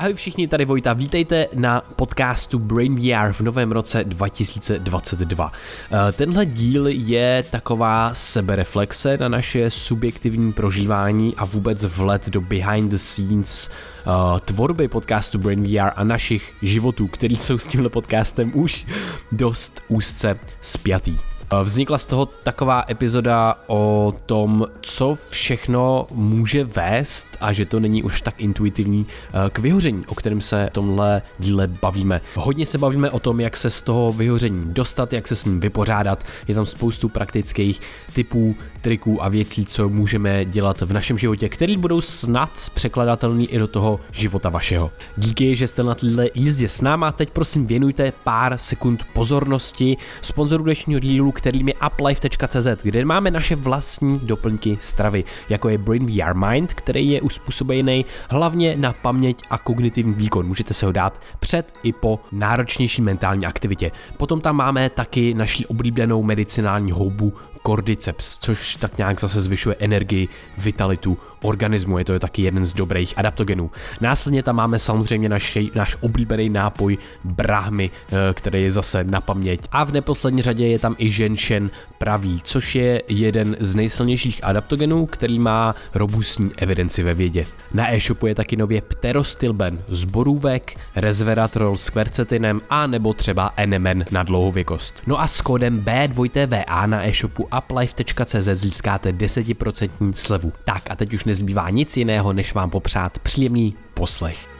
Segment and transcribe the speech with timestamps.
[0.00, 5.52] Ahoj všichni, tady Vojta, vítejte na podcastu Brain VR v novém roce 2022.
[5.52, 12.90] Eh, tenhle díl je taková sebereflexe na naše subjektivní prožívání a vůbec vlet do behind
[12.90, 13.70] the scenes
[14.06, 18.86] uh, tvorby podcastu Brain VR a našich životů, který jsou s tímhle podcastem už
[19.32, 21.29] dost úzce spjatý.
[21.62, 28.02] Vznikla z toho taková epizoda o tom, co všechno může vést a že to není
[28.02, 29.06] už tak intuitivní
[29.50, 32.20] k vyhoření, o kterém se v tomhle díle bavíme.
[32.34, 35.60] Hodně se bavíme o tom, jak se z toho vyhoření dostat, jak se s ním
[35.60, 36.24] vypořádat.
[36.48, 37.80] Je tam spoustu praktických
[38.12, 43.58] typů, triků a věcí, co můžeme dělat v našem životě, který budou snad překladatelný i
[43.58, 44.90] do toho života vašeho.
[45.16, 50.64] Díky, že jste na této jízdě s náma, teď prosím věnujte pár sekund pozornosti sponzoru
[50.64, 56.34] dnešního dílu, kterým je uplife.cz, kde máme naše vlastní doplňky stravy, jako je Brain VR
[56.34, 60.46] Mind, který je uspůsobený hlavně na paměť a kognitivní výkon.
[60.46, 63.90] Můžete se ho dát před i po náročnější mentální aktivitě.
[64.16, 67.32] Potom tam máme taky naši oblíbenou medicinální houbu
[67.66, 71.98] Cordyceps, což tak nějak zase zvyšuje energii, vitalitu organismu.
[71.98, 73.70] Je to je taky jeden z dobrých adaptogenů.
[74.00, 79.60] Následně tam máme samozřejmě naši, náš oblíbený nápoj Brahmy, eh, který je zase na paměť.
[79.72, 85.06] A v neposlední řadě je tam i ženšen pravý, což je jeden z nejsilnějších adaptogenů,
[85.06, 87.46] který má robustní evidenci ve vědě.
[87.74, 94.04] Na e-shopu je taky nově pterostilben z borůvek, resveratrol s kvercetinem a nebo třeba NMN
[94.10, 95.02] na dlouhověkost.
[95.06, 100.52] No a s kódem B2TVA na e-shopu uplife.cz získáte 10% slevu.
[100.64, 104.59] Tak a teď už nezbývá nic jiného, než vám popřát příjemný poslech.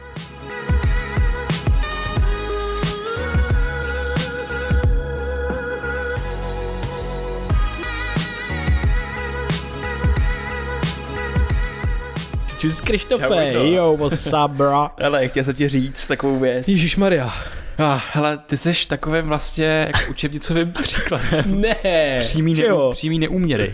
[12.61, 14.89] Čus Krištofe, jo, what's up, bro?
[14.99, 16.67] Hele, chtěl jsem ti říct takovou věc.
[16.67, 17.33] Ježíš Maria.
[17.77, 21.61] Ah, hele, ty jsi takovým vlastně jako učebnicovým příkladem.
[21.61, 23.73] Ne, přímý, ne, přímý neúměry.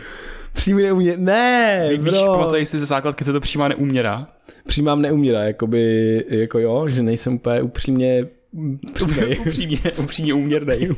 [0.53, 2.31] Přímý neúměr, ne, Víš, bro.
[2.31, 4.27] pamatuješ si ze základky, co to přímá neúměra?
[4.67, 8.25] Přímám neumírá, jakoby, jako jo, že nejsem úplně upřímně
[9.45, 10.89] upřímně, upřímně úměrnej.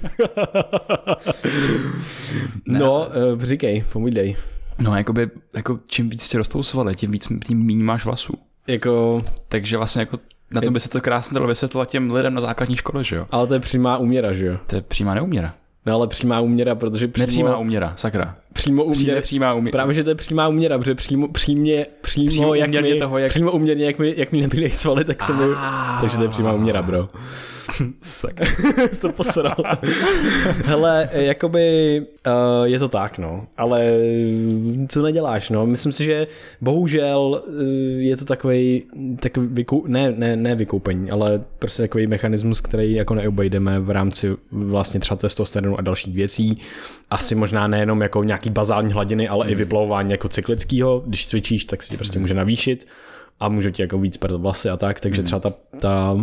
[2.68, 4.36] no, uh, říkej, povídej.
[4.82, 8.34] No, jakoby, jako čím víc ti rostou svaly, tím víc, tím méně máš vlasů.
[8.68, 9.22] Jako...
[9.48, 10.20] Takže vlastně jako
[10.52, 13.28] na to by se to krásně dalo vysvětlovat těm lidem na základní škole, že jo?
[13.32, 14.58] Ale to je přímá úměra, že jo?
[14.70, 15.54] To je přímá neúměra.
[15.86, 17.28] No ale přímá úměra, protože přímo...
[17.28, 18.36] Nepřímá úměra, sakra.
[18.54, 19.22] Přímo úměra.
[19.22, 19.72] Přímá úměra.
[19.72, 23.30] Právě, že to je přímá úměra, protože přímo, přímě, přímo, přímo jak mi, toho, jak...
[23.30, 25.44] přímo úměrně, jak mi, jak mi nebyly svaly, tak se mi...
[26.02, 27.10] Takže to je přímá úměra, bro.
[28.02, 28.46] Sakra.
[28.92, 29.56] Jsi to posral.
[30.66, 33.48] Hele, jakoby uh, je to tak, no.
[33.58, 33.92] Ale
[34.88, 35.66] co neděláš, no.
[35.66, 36.28] Myslím si, že
[36.62, 37.54] bohužel uh,
[37.98, 38.84] je to takový,
[39.20, 44.36] takový vykou, ne, ne, ne vykoupení, ale prostě takový mechanismus, který jako neobejdeme v rámci
[44.52, 46.58] vlastně třeba testosteronu a dalších věcí.
[47.10, 49.54] Asi možná nejenom jako nějaký bazální hladiny, ale hmm.
[49.54, 51.04] i vyplavování jako cyklického.
[51.06, 52.88] Když cvičíš, tak se ti prostě může navýšit
[53.40, 56.18] a můžu ti jako víc prdat vlasy a tak, takže třeba ta, ta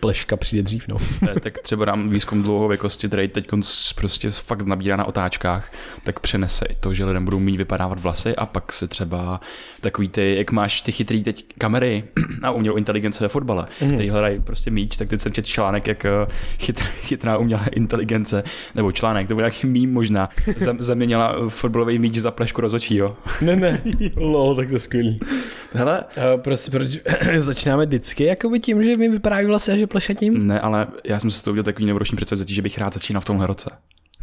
[0.00, 0.96] pleška přijde dřív, no.
[1.42, 3.48] tak třeba dám výzkum dlouhověkosti, který teď
[3.94, 5.72] prostě fakt nabírá na otáčkách,
[6.04, 9.40] tak přenese i to, že lidem budou mít vypadávat vlasy a pak se třeba
[9.80, 12.04] takový ty, jak máš ty chytrý teď kamery
[12.42, 13.90] a umělou inteligence ve fotbale, mm.
[13.90, 16.10] který hledají prostě míč, tak teď jsem četl článek, jak eh,
[16.58, 18.44] chytr, chytrá umělá inteligence,
[18.74, 20.28] nebo článek, to byl nějaký mým možná,
[20.78, 23.16] zaměnila fotbalový míč za plešku rozočího.
[23.40, 23.82] Ne, ne,
[24.16, 25.20] lol, tak to je skvělý.
[25.72, 26.04] Hele,
[26.34, 26.90] uh, prostě proč
[27.38, 30.46] začínáme vždycky jakoby tím, že mi vypadají vlasy a že plešatím?
[30.46, 33.24] Ne, ale já jsem si to udělal takový novoroční předsevzetí, že bych rád začínal v
[33.24, 33.70] tomhle roce.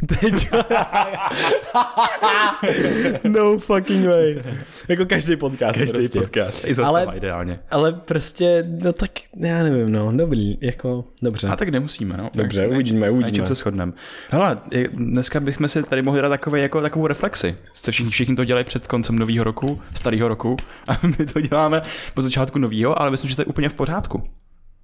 [0.06, 0.50] Teď.
[3.24, 4.40] no fucking way.
[4.88, 5.78] Jako každý podcast.
[5.78, 6.20] Každý prostě.
[6.20, 6.64] podcast.
[6.64, 7.58] I ale, ideálně.
[7.70, 11.48] Ale prostě, no tak, já nevím, no, dobrý, jako, dobře.
[11.48, 12.30] A tak nemusíme, no.
[12.34, 13.42] Dobře, tak uvidíme, uvidíme.
[13.42, 13.92] Na se shodneme.
[14.30, 14.58] Hele,
[14.92, 17.56] dneska bychom si tady mohli dát takové, jako, takovou reflexi.
[17.74, 20.56] Se všichni, všichni to dělají před koncem nového roku, starého roku,
[20.88, 21.82] a my to děláme
[22.14, 24.22] po začátku nového, ale myslím, že to je úplně v pořádku.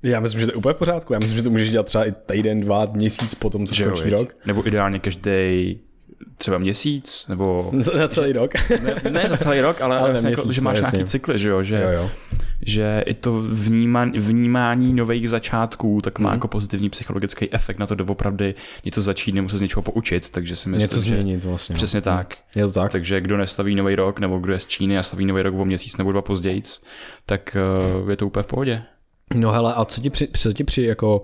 [0.02, 1.12] Já myslím, že to je úplně v pořádku.
[1.12, 4.36] Já myslím, že to můžeš dělat třeba i týden, dva, měsíc potom, co skončí rok.
[4.46, 5.80] Nebo ideálně každý
[6.36, 7.70] třeba měsíc, nebo...
[7.78, 8.50] Za celý rok.
[8.82, 10.96] ne, ne za celý rok, ale, ale vlastně jako, že máš jasně.
[10.96, 11.62] nějaký cykly, že jo?
[11.62, 12.10] Že, jo, jo.
[12.66, 16.36] že i to vnímání, vnímání nových začátků tak má hmm.
[16.36, 18.54] jako pozitivní psychologický efekt na to doopravdy
[18.84, 21.74] něco začít nebo se z něčeho poučit, takže si myslím, něco změnit vlastně.
[21.74, 22.02] Přesně no.
[22.02, 22.34] tak.
[22.56, 22.92] Je to tak.
[22.92, 25.64] Takže kdo nestaví nový rok, nebo kdo je z Číny a staví nový rok o
[25.64, 26.62] měsíc nebo dva později,
[27.26, 27.56] tak
[28.02, 28.82] uh, je to úplně v pohodě.
[29.34, 31.22] No hele, a co ti při, co ti při jako,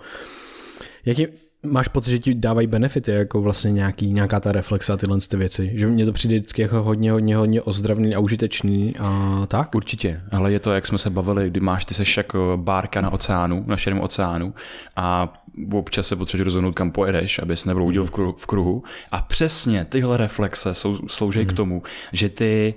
[1.05, 1.27] jaký,
[1.63, 5.37] máš pocit, že ti dávají benefity, jako vlastně nějaký, nějaká ta reflexe a tyhle ty
[5.37, 5.71] věci?
[5.75, 9.75] Že mně to přijde vždycky jako hodně, hodně, hodně ozdravný a užitečný a tak?
[9.75, 13.11] Určitě, ale je to, jak jsme se bavili, kdy máš ty seš jako bárka na
[13.11, 14.55] oceánu, na širém oceánu
[14.97, 15.35] a
[15.73, 18.83] občas se potřebuješ rozhodnout, kam pojedeš, abys nebloudil v kruhu, v kruhu.
[19.13, 21.47] A přesně tyhle reflexe jsou, slouží mm.
[21.47, 21.83] k tomu,
[22.13, 22.75] že ty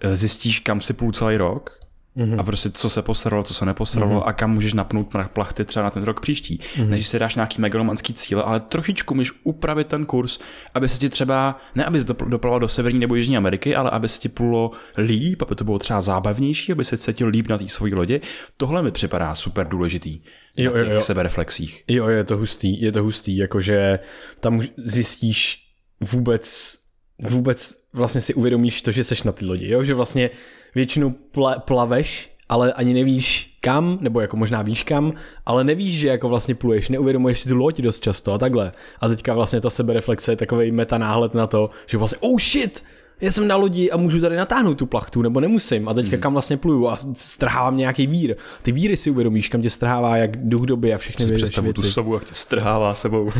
[0.00, 1.83] eh, zjistíš, kam si půl celý rok
[2.16, 2.40] Mm-hmm.
[2.40, 4.28] A prostě co se postaralo, co se nepostaralo mm-hmm.
[4.28, 6.60] a kam můžeš napnout na plachty třeba na ten rok příští.
[6.76, 6.88] Mm-hmm.
[6.88, 10.38] Než si dáš nějaký megalomanský cíle, ale trošičku můžeš upravit ten kurz,
[10.74, 14.18] aby se ti třeba, ne aby doplaval do Severní nebo Jižní Ameriky, ale aby se
[14.18, 17.94] ti plulo líp, aby to bylo třeba zábavnější, aby se cítil líp na té svojí
[17.94, 18.20] lodi.
[18.56, 20.20] Tohle mi připadá super důležitý.
[20.56, 21.00] Jo, na těch jo, jo.
[21.00, 21.84] sebereflexích.
[21.88, 23.98] Jo, je to hustý, je to hustý, jakože
[24.40, 25.68] tam zjistíš
[26.00, 26.74] vůbec,
[27.18, 30.30] vůbec vlastně si uvědomíš to, že seš na ty lodi, jo, že vlastně
[30.74, 35.12] většinou pla, plaveš, ale ani nevíš kam, nebo jako možná víš kam,
[35.46, 38.72] ale nevíš, že jako vlastně pluješ, neuvědomuješ si tu loď dost často a takhle.
[39.00, 42.84] A teďka vlastně ta sebereflexe je takový meta náhled na to, že vlastně oh shit,
[43.24, 45.88] já jsem na lodi a můžu tady natáhnout tu plachtu, nebo nemusím.
[45.88, 46.20] A teďka hmm.
[46.20, 48.36] kam vlastně pluju a strhávám nějaký vír.
[48.62, 51.42] Ty víry si uvědomíš, kam tě strhává jak duch doby a všechny věci.
[51.42, 53.32] Představu tu sovu, jak tě strhává sebou.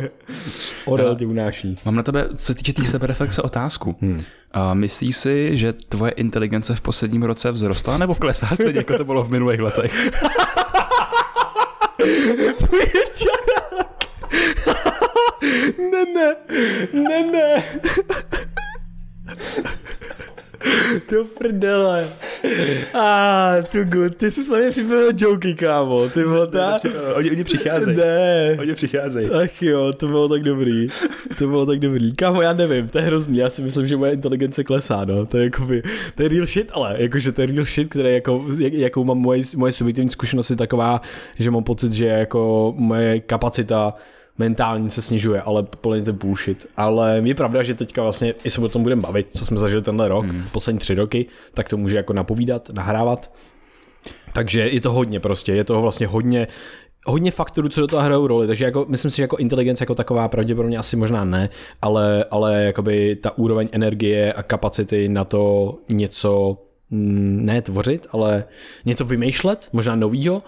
[0.84, 1.78] Orel tě unáší.
[1.84, 3.96] Mám na tebe, co se týče té sebereflexe, otázku.
[4.00, 4.22] Hmm.
[4.52, 9.04] A myslíš si, že tvoje inteligence v posledním roce vzrostla nebo klesá stejně, jako to
[9.04, 10.10] bylo v minulých letech?
[12.58, 14.04] to je čarák.
[15.78, 16.36] ne, ne,
[16.92, 17.62] ne, ne.
[21.08, 22.08] To prdele.
[22.94, 24.16] A tu good.
[24.16, 26.08] Ty jsi sami připravil joky, kámo.
[26.08, 26.78] Ty bylo ta...
[27.14, 27.96] Oni, oni přicházejí.
[27.96, 28.56] Ne.
[28.60, 29.30] Oni přicházejí.
[29.30, 30.88] Ach jo, to bylo tak dobrý.
[31.38, 32.12] To bylo tak dobrý.
[32.12, 33.38] Kámo, já nevím, to je hrozný.
[33.38, 35.26] Já si myslím, že moje inteligence klesá, no.
[35.26, 35.82] To je jako by,
[36.14, 39.18] to je real shit, ale jakože to je real shit, který jako, jak, jakou mám
[39.18, 41.00] moje, moje subjektivní zkušenost je taková,
[41.38, 43.94] že mám pocit, že jako moje kapacita
[44.38, 46.66] mentální se snižuje, ale plně to bullshit.
[46.76, 49.82] Ale je pravda, že teďka vlastně, i se o tom budeme bavit, co jsme zažili
[49.82, 50.42] tenhle rok, mm.
[50.52, 53.30] poslední tři roky, tak to může jako napovídat, nahrávat.
[54.36, 56.48] Takže je to hodně prostě, je toho vlastně hodně,
[57.06, 59.94] hodně faktorů, co do toho hrajou roli, takže jako, myslím si, že jako inteligence jako
[59.94, 61.48] taková pravděpodobně asi možná ne,
[61.82, 66.58] ale, ale jakoby ta úroveň energie a kapacity na to něco
[66.90, 68.44] mm, ne tvořit, ale
[68.84, 70.42] něco vymýšlet, možná novýho,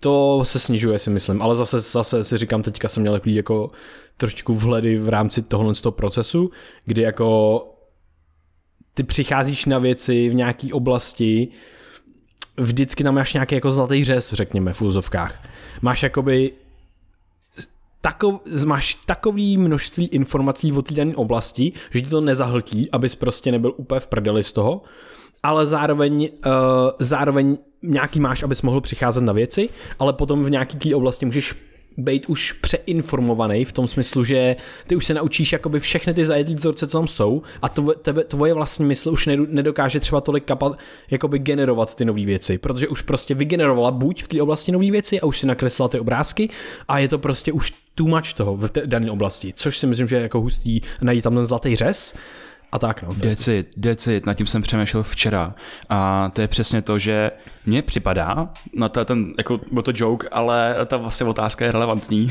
[0.00, 3.70] to se snižuje, si myslím, ale zase, zase si říkám, teďka jsem měl jako
[4.16, 6.50] trošičku vhledy v rámci tohohle z toho procesu,
[6.84, 7.60] kdy jako
[8.94, 11.48] ty přicházíš na věci v nějaké oblasti,
[12.56, 15.48] vždycky tam máš nějaký jako zlatý řez, řekněme, v úzovkách.
[15.82, 16.52] Máš jakoby
[18.00, 23.52] takov, máš takový množství informací o té dané oblasti, že ti to nezahltí, abys prostě
[23.52, 24.82] nebyl úplně v prdeli z toho,
[25.42, 26.52] ale zároveň, uh,
[26.98, 29.68] zároveň nějaký máš, abys mohl přicházet na věci,
[29.98, 31.54] ale potom v nějaký té oblasti můžeš
[31.96, 34.56] být už přeinformovaný v tom smyslu, že
[34.86, 38.24] ty už se naučíš jakoby všechny ty zajedlý vzorce, co tam jsou a tvoje, tebe,
[38.24, 40.78] tvoje vlastní mysl už nedokáže třeba tolik kapat,
[41.10, 45.20] jakoby generovat ty nové věci, protože už prostě vygenerovala buď v té oblasti nové věci
[45.20, 46.48] a už si nakreslila ty obrázky
[46.88, 50.08] a je to prostě už too much toho v té dané oblasti, což si myslím,
[50.08, 52.14] že je jako hustý najít tam ten zlatý řez
[52.72, 53.02] a tak.
[53.02, 55.54] No, decit, decit, nad tím jsem přemýšlel včera
[55.88, 57.30] a to je přesně to, že
[57.66, 62.28] mně připadá, na to, ten, jako byl to joke, ale ta vlastně otázka je relevantní,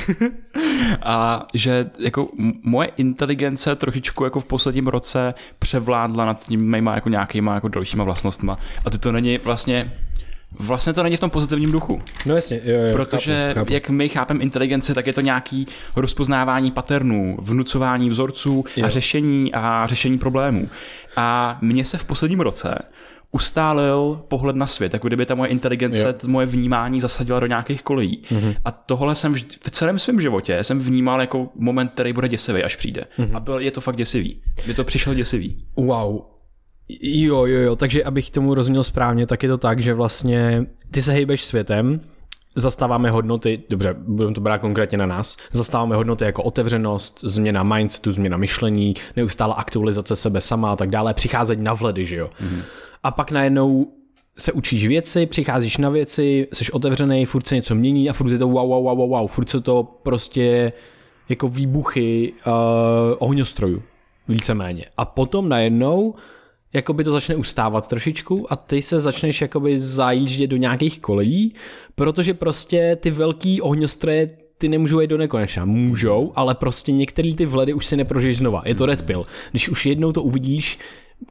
[1.04, 2.28] a že jako
[2.64, 8.04] moje inteligence trošičku jako v posledním roce převládla nad tím mýma jako nějakýma jako dalšíma
[8.04, 9.92] vlastnostma a to to není vlastně
[10.60, 12.02] Vlastně to není v tom pozitivním duchu.
[12.26, 13.74] No jasně, jo, jo, Protože chápu, chápu.
[13.74, 18.86] jak my chápeme inteligenci, tak je to nějaký rozpoznávání paternů, vnucování vzorců jo.
[18.86, 20.70] a řešení a řešení problémů.
[21.16, 22.80] A mně se v posledním roce
[23.34, 26.30] ustálil pohled na svět, jako kdyby ta moje inteligence, jo.
[26.30, 28.24] moje vnímání zasadila do nějakých kolejí.
[28.30, 28.56] Mm-hmm.
[28.66, 32.64] A tohle jsem vždy, v celém svém životě jsem vnímal jako moment, který bude děsivý,
[32.64, 33.06] až přijde.
[33.20, 33.36] Mm-hmm.
[33.36, 34.42] A byl, je to fakt děsivý.
[34.68, 35.66] By to přišlo děsivý.
[35.76, 36.22] Wow,
[37.02, 41.02] Jo, jo, jo, takže abych tomu rozuměl správně, tak je to tak, že vlastně ty
[41.02, 42.02] se hejbeš světem,
[42.56, 48.12] zastáváme hodnoty, dobře, budeme to brát konkrétně na nás, zastáváme hodnoty jako otevřenost, změna mindsetu,
[48.12, 52.30] změna myšlení, neustále aktualizace sebe sama a tak dále, přicházet na vledy, že jo.
[52.42, 52.62] Mm-hmm.
[53.04, 53.88] A pak najednou
[54.38, 58.38] se učíš věci, přicházíš na věci, jsi otevřený, furt se něco mění a furt je
[58.38, 60.74] to wow, wow, wow, wow, furt se to prostě
[61.30, 62.54] jako výbuchy uh,
[63.20, 63.84] ohňostrojů,
[64.28, 64.86] víceméně.
[64.98, 66.16] A potom najednou
[66.74, 71.54] jakoby to začne ustávat trošičku a ty se začneš jakoby zajíždět do nějakých kolejí,
[71.96, 75.66] protože prostě ty velký ohňostroje ty nemůžou jít do nekonečna.
[75.66, 78.62] Můžou, ale prostě některé ty vledy už si neprožiješ znova.
[78.66, 79.26] Je to red pill.
[79.52, 80.80] Když už jednou to uvidíš,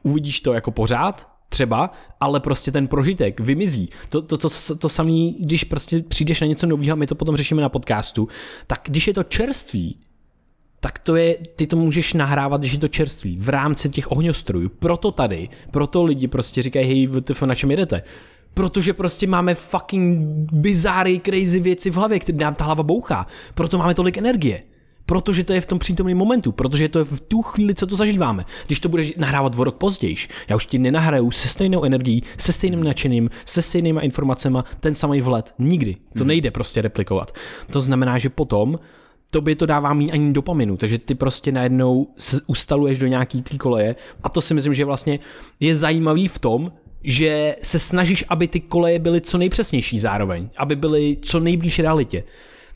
[0.03, 3.89] uvidíš to jako pořád, třeba, ale prostě ten prožitek vymizí.
[4.09, 7.61] To, to, to, to, samé, když prostě přijdeš na něco nového my to potom řešíme
[7.61, 8.27] na podcastu,
[8.67, 9.97] tak když je to čerství,
[10.79, 14.69] tak to je, ty to můžeš nahrávat, když je to čerství, v rámci těch ohňostrojů.
[14.69, 18.03] Proto tady, proto lidi prostě říkají, hej, VTF, na čem jedete?
[18.53, 20.19] Protože prostě máme fucking
[20.51, 23.27] bizáry, crazy věci v hlavě, které nám ta hlava bouchá.
[23.53, 24.72] Proto máme tolik energie.
[25.05, 27.95] Protože to je v tom přítomném momentu, protože to je v tu chvíli, co to
[27.95, 28.45] zažíváme.
[28.67, 30.15] Když to budeš nahrávat o rok později,
[30.49, 35.21] já už ti nenahraju se stejnou energií, se stejným nadšením, se stejnýma informacemi ten samý
[35.21, 35.53] vlet.
[35.59, 35.95] Nikdy.
[35.95, 36.27] To hmm.
[36.27, 37.31] nejde prostě replikovat.
[37.71, 38.79] To znamená, že potom
[39.33, 43.57] tobě to dává méně ani dopaminu, takže ty prostě najednou se ustaluješ do nějaký té
[43.57, 45.19] koleje a to si myslím, že vlastně
[45.59, 46.71] je zajímavý v tom,
[47.03, 52.23] že se snažíš, aby ty koleje byly co nejpřesnější zároveň, aby byly co nejblíž realitě.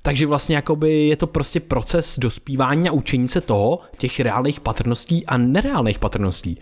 [0.01, 5.25] Takže vlastně jakoby je to prostě proces dospívání a učení se toho, těch reálných patrností
[5.25, 6.59] a nereálných patrností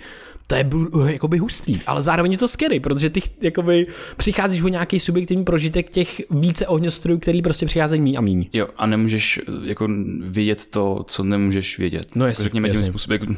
[0.48, 3.88] to je uh, jakoby hustý, ale zároveň je to scary, protože ty jakoby
[4.18, 8.50] přicházíš o nějaký subjektivní prožitek těch více ohňostrojů, který prostě přicházejí mý a míň.
[8.54, 9.88] Jo, a nemůžeš eh, jako
[10.20, 12.16] vědět to, co nemůžeš vědět.
[12.16, 12.84] No jasně, Řekněme jasně.
[12.84, 13.20] tím způsobem,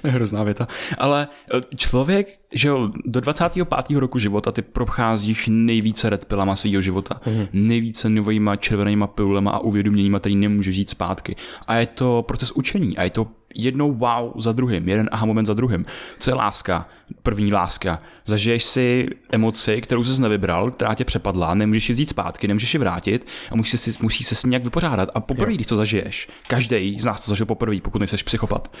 [0.00, 0.68] to je hrozná věta.
[0.98, 3.66] Ale eh, člověk, že jo, do 25.
[3.98, 7.46] roku života ty procházíš nejvíce red pilama svého života, mm.
[7.52, 11.36] nejvíce novýma červenýma pilulema a uvědoměníma, který nemůžeš žít zpátky.
[11.66, 15.46] A je to proces učení a je to jednou wow za druhým, jeden aha moment
[15.46, 15.84] za druhým.
[16.18, 16.88] Co je láska?
[17.22, 17.98] První láska.
[18.26, 22.80] Zažiješ si emoci, kterou jsi nevybral, která tě přepadla, nemůžeš ji vzít zpátky, nemůžeš ji
[22.80, 25.08] vrátit a musíš si, musíš se s ní nějak vypořádat.
[25.14, 28.72] A poprvé, když to zažiješ, každý z nás to zažil poprvé, pokud nejseš psychopat,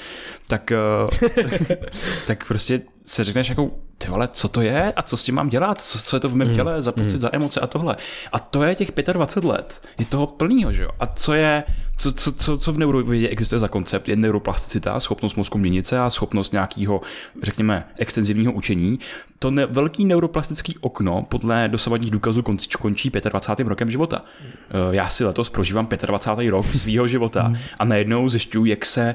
[0.46, 1.76] tak, eh,
[2.26, 5.48] tak prostě se řekneš jako, ty vole, co to je a co s tím mám
[5.48, 6.54] dělat, co, co je to v mém mm.
[6.54, 7.20] těle za pocit, mm.
[7.20, 7.96] za emoce a tohle.
[8.32, 10.90] A to je těch 25 let, je toho plného, že jo.
[11.00, 11.64] A co je,
[11.98, 15.98] co, co, co, co v neurovědě existuje za koncept, je neuroplasticita, schopnost mozku měnit se
[15.98, 17.00] a schopnost nějakého,
[17.42, 18.98] řekněme, extenzivního učení.
[19.44, 23.68] To ne, velký neuroplastický okno podle dosavadních důkazů končí, končí 25.
[23.68, 24.24] rokem života.
[24.44, 24.50] Eh,
[24.90, 26.50] já si letos prožívám 25.
[26.50, 29.14] rok svého života a najednou zjišťuju, jak se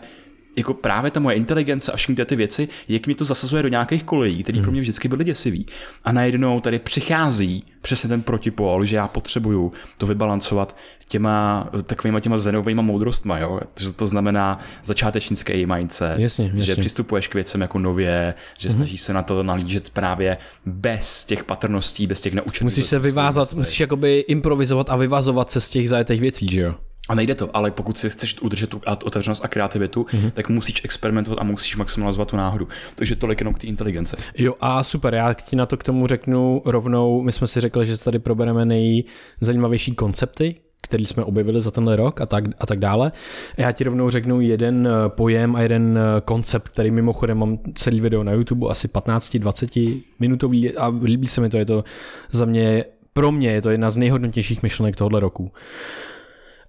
[0.59, 4.03] jako právě ta moje inteligence a všechny ty věci, jak mi to zasazuje do nějakých
[4.03, 5.65] kolejí, které pro mě vždycky byly děsivý.
[6.03, 10.75] A najednou tady přichází přesně ten protipol, že já potřebuju to vybalancovat
[11.07, 13.59] těma takovýma těma zenovými moudrostma, jo?
[13.73, 16.61] To, to znamená začátečnický mindset, jasně, jasně.
[16.61, 18.75] že přistupuješ k věcem jako nově, že mm-hmm.
[18.75, 22.63] snažíš se na to nalížet právě bez těch patrností, bez těch naučených.
[22.63, 26.75] Musíš se vyvázat, musíš jakoby improvizovat a vyvazovat se z těch zajetých věcí, že jo?
[27.09, 30.31] A nejde to, ale pokud si chceš udržet tu otevřenost a kreativitu, mm-hmm.
[30.31, 32.67] tak musíš experimentovat a musíš maximalizovat tu náhodu.
[32.95, 34.17] Takže tolik jenom k té inteligence.
[34.37, 37.85] Jo a super, já ti na to k tomu řeknu rovnou, my jsme si řekli,
[37.85, 42.79] že tady probereme nejzajímavější koncepty, který jsme objevili za tenhle rok a tak, a tak
[42.79, 43.11] dále.
[43.57, 48.01] Já ti rovnou řeknu jeden eh, pojem a jeden eh, koncept, který mimochodem mám celý
[48.01, 51.83] video na YouTube, asi 15-20 minutový a líbí se mi to, je to
[52.31, 55.51] za mě, pro mě je to jedna z nejhodnotnějších myšlenek tohohle roku.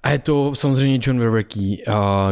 [0.02, 1.83] A je to samozřejmě John Vervecký,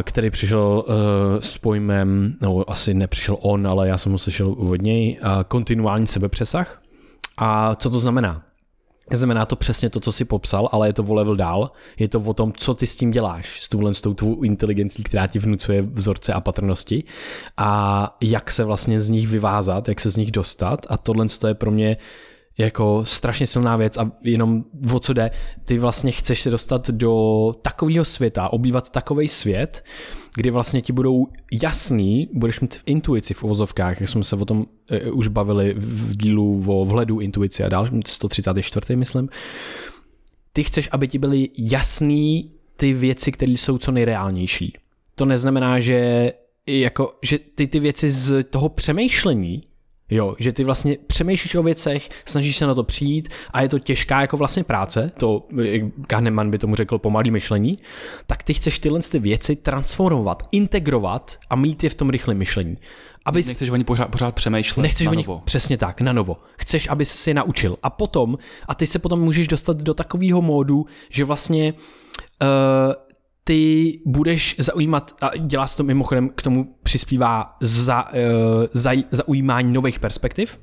[0.03, 0.93] který přišel uh,
[1.39, 6.07] s pojmem, no asi nepřišel on, ale já jsem ho slyšel od něj, uh, kontinuální
[6.07, 6.81] sebepřesah.
[7.37, 8.43] A co to znamená?
[9.11, 11.71] Znamená to přesně to, co si popsal, ale je to o level dál.
[11.99, 15.03] Je to o tom, co ty s tím děláš, s touhle s tou tvou inteligencí,
[15.03, 17.03] která ti vnucuje vzorce a patrnosti
[17.57, 21.53] a jak se vlastně z nich vyvázat, jak se z nich dostat a tohle je
[21.53, 21.97] pro mě
[22.59, 24.63] jako strašně silná věc a jenom
[24.93, 25.31] o co jde,
[25.63, 29.83] ty vlastně chceš se dostat do takového světa, obývat takový svět,
[30.35, 34.45] kdy vlastně ti budou jasný, budeš mít v intuici v uvozovkách, jak jsme se o
[34.45, 38.95] tom uh, už bavili v dílu o vhledu intuici a dál, 134.
[38.95, 39.29] myslím,
[40.53, 44.73] ty chceš, aby ti byly jasný ty věci, které jsou co nejreálnější.
[45.15, 46.31] To neznamená, že
[46.67, 49.63] jako, že ty ty věci z toho přemýšlení
[50.09, 53.79] Jo, že ty vlastně přemýšlíš o věcech, snažíš se na to přijít a je to
[53.79, 55.47] těžká jako vlastně práce, to
[56.07, 57.77] Kahneman by tomu řekl pomalý myšlení,
[58.27, 62.77] tak ty chceš tyhle ty věci transformovat, integrovat a mít je v tom rychlém myšlení.
[63.25, 65.41] Aby nechceš oni pořád, pořád přemýšlet Nechceš na o nich, novo.
[65.45, 66.37] přesně tak, na novo.
[66.57, 67.77] Chceš, aby si je naučil.
[67.83, 68.37] A potom,
[68.67, 72.47] a ty se potom můžeš dostat do takového módu, že vlastně uh,
[73.49, 78.19] ty budeš zaujímat, a dělá se to mimochodem, k tomu přispívá za, uh,
[78.71, 80.59] za, zaujímání nových perspektiv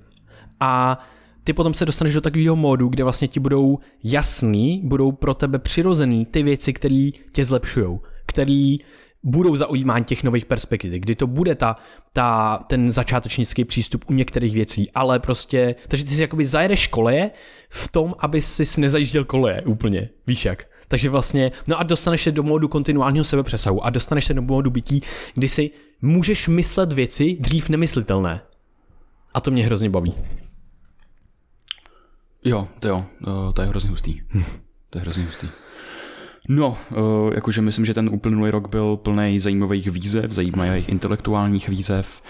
[0.61, 0.99] a
[1.45, 5.59] ty potom se dostaneš do takového módu, kde vlastně ti budou jasný, budou pro tebe
[5.59, 8.77] přirozený ty věci, které tě zlepšují, které
[9.23, 11.77] budou zaujímání těch nových perspektiv, kdy to bude ta,
[12.13, 17.31] ta, ten začátečnický přístup u některých věcí, ale prostě, takže ty si jakoby zajedeš koleje
[17.69, 20.76] v tom, aby si nezajížděl koleje úplně, víš jak.
[20.89, 24.71] Takže vlastně, no a dostaneš se do módu kontinuálního sebepřesahu a dostaneš se do módu
[24.71, 25.03] bytí,
[25.35, 25.71] kdy si
[26.03, 28.41] můžeš myslet věci dřív nemyslitelné.
[29.35, 30.15] A to mě hrozně baví.
[32.45, 34.21] Jo, to jo, eh, to je hrozně hustý.
[34.91, 35.49] To je hrozně hustý.
[36.49, 42.23] No, eh, jakože myslím, že ten uplynulý rok byl plný zajímavých výzev, zajímavých intelektuálních výzev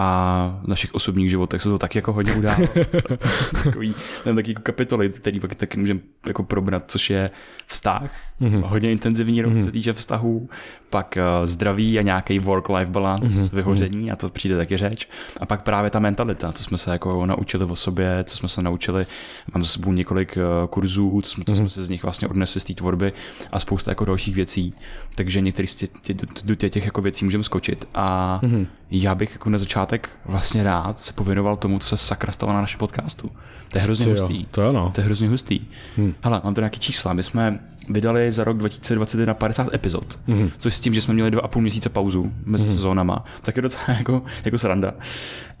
[0.00, 2.68] a v našich osobních životech se to tak jako hodně událo.
[3.64, 7.30] Takový, tam taky jako kapitoly, který pak taky můžeme jako probrat, což je
[7.66, 8.62] vztah, mm-hmm.
[8.64, 9.64] hodně intenzivní rok, mm-hmm.
[9.64, 10.48] se týče vztahů,
[10.90, 13.54] pak uh, zdraví a nějaký work-life balance, mm-hmm.
[13.54, 15.08] vyhoření a to přijde taky řeč.
[15.40, 18.62] A pak právě ta mentalita, to jsme se jako naučili o sobě, co jsme se
[18.62, 19.06] naučili,
[19.54, 21.56] mám za sebou několik uh, kurzů, to jsme, to mm-hmm.
[21.56, 23.12] jsme se z nich vlastně odnesli z té tvorby
[23.52, 24.74] a spousta jako dalších věcí,
[25.14, 26.16] takže některý z těch, těch,
[26.56, 28.66] těch, těch jako věcí můžeme skočit a mm-hmm.
[28.90, 32.60] já bych jako na začátek vlastně rád se pověnoval tomu, co se sakra stalo na
[32.60, 33.30] našem podcastu.
[33.68, 34.40] To je hrozně Co hustý.
[34.40, 34.90] jo, to jo, no.
[34.94, 35.60] To je hrozně hustý.
[35.96, 36.14] Hmm.
[36.22, 37.12] Hele, mám to nějaký čísla.
[37.12, 37.58] My jsme
[37.88, 40.50] vydali za rok 2021 50 epizod, hmm.
[40.58, 42.74] což s tím, že jsme měli dva a půl měsíce pauzu mezi hmm.
[42.74, 44.92] sezónama, tak je docela jako, jako sranda.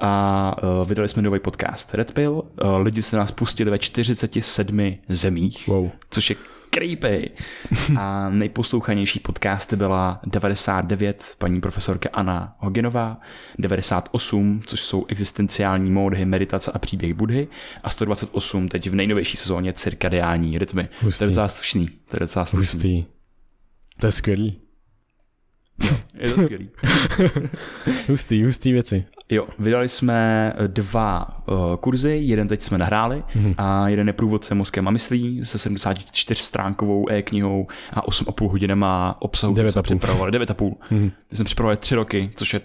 [0.00, 2.32] A uh, vydali jsme nový podcast Red Pill.
[2.32, 2.42] Uh,
[2.80, 5.90] lidi se nás pustili ve 47 zemích, Wow.
[6.10, 6.36] což je
[6.70, 7.30] creepy.
[7.98, 13.20] A nejposlouchanější podcasty byla 99, paní profesorka Anna Hogenová,
[13.58, 17.48] 98, což jsou existenciální módy, meditace a příběh Budhy
[17.82, 20.88] a 128 teď v nejnovější sezóně cirkadiální rytmy.
[21.00, 21.18] Hustý.
[21.18, 21.86] To je docela slušný.
[21.86, 22.66] To je docela slušný.
[22.66, 23.04] Hustý.
[24.00, 24.67] To je skvělý.
[26.18, 26.70] Je to skvělý.
[28.08, 29.04] Hustý, hustý věci.
[29.28, 33.54] Jo, vydali jsme dva uh, kurzy, jeden teď jsme nahráli mm-hmm.
[33.58, 39.52] a jeden je průvodce mozkem a myslí se 74 stránkovou e-knihou a 8,5 hodinama obsahu,
[39.54, 39.84] který jsme 9,5.
[39.84, 40.74] připravovali, 9,5.
[40.90, 41.10] Mm-hmm.
[41.28, 42.60] Ty jsme připravovali tři roky, což je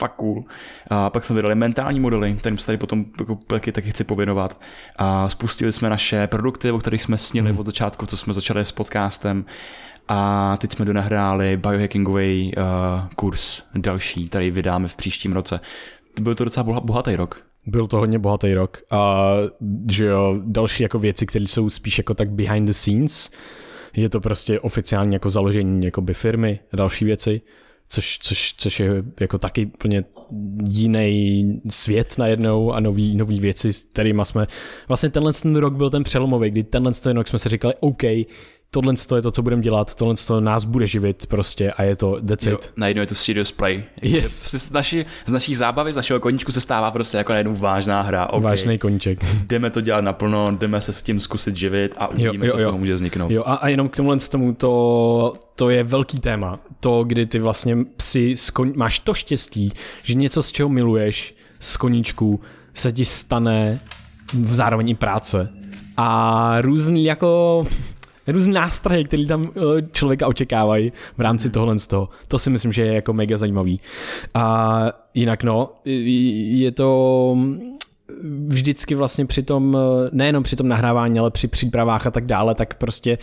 [0.00, 0.44] fakt cool.
[0.88, 4.60] A pak jsme vydali mentální modely, kterým se tady potom jako, taky, taky chci pověnovat.
[4.96, 7.58] A spustili jsme naše produkty, o kterých jsme snili mm.
[7.58, 9.44] od začátku, co jsme začali s podcastem.
[10.12, 12.62] A teď jsme donahráli biohackingový uh,
[13.16, 15.60] kurz další, který vydáme v příštím roce.
[16.20, 17.42] Byl to docela boha- bohatý rok.
[17.66, 19.32] Byl to hodně bohatý rok a
[19.90, 23.30] že jo, další jako věci, které jsou spíš jako tak behind the scenes,
[23.96, 27.40] je to prostě oficiální jako založení jakoby firmy a další věci,
[27.88, 28.90] což, což, což je
[29.20, 30.04] jako taky úplně
[30.70, 34.46] jiný svět najednou a nový, nový věci, s kterými jsme,
[34.88, 38.02] vlastně tenhle ten rok byl ten přelomový, kdy tenhle ten rok jsme si říkali, OK,
[38.70, 42.20] tohle je to, co budeme dělat, tohle to nás bude živit prostě a je to
[42.28, 43.84] that's Jo, najednou je to serious play.
[44.02, 44.50] Yes.
[44.50, 48.02] Že Z, naší, z naší zábavy, z našeho koníčku se stává prostě jako najednou vážná
[48.02, 48.26] hra.
[48.26, 48.40] Okay.
[48.40, 49.24] Vážný koníček.
[49.46, 52.60] Jdeme to dělat naplno, jdeme se s tím zkusit živit a uvidíme, jo, co z
[52.60, 52.68] jo.
[52.68, 53.30] toho může vzniknout.
[53.30, 56.58] Jo, a, a jenom k tomuhle z tomu, to, to je velký téma.
[56.80, 61.76] To, kdy ty vlastně si skon, máš to štěstí, že něco, z čeho miluješ, z
[61.76, 62.40] koníčku,
[62.74, 63.80] se ti stane
[64.32, 65.48] v zároveň i práce.
[65.96, 67.66] A různý jako
[68.26, 69.60] různý nástrahy, který tam eh,
[69.92, 72.08] člověka očekávají v rámci tohle z toho.
[72.28, 73.80] To si myslím, že je jako mega zajímavý.
[74.34, 77.36] A jinak no, je to
[78.48, 79.78] vždycky vlastně při tom,
[80.12, 83.18] nejenom při tom nahrávání, ale při přípravách a tak dále, tak prostě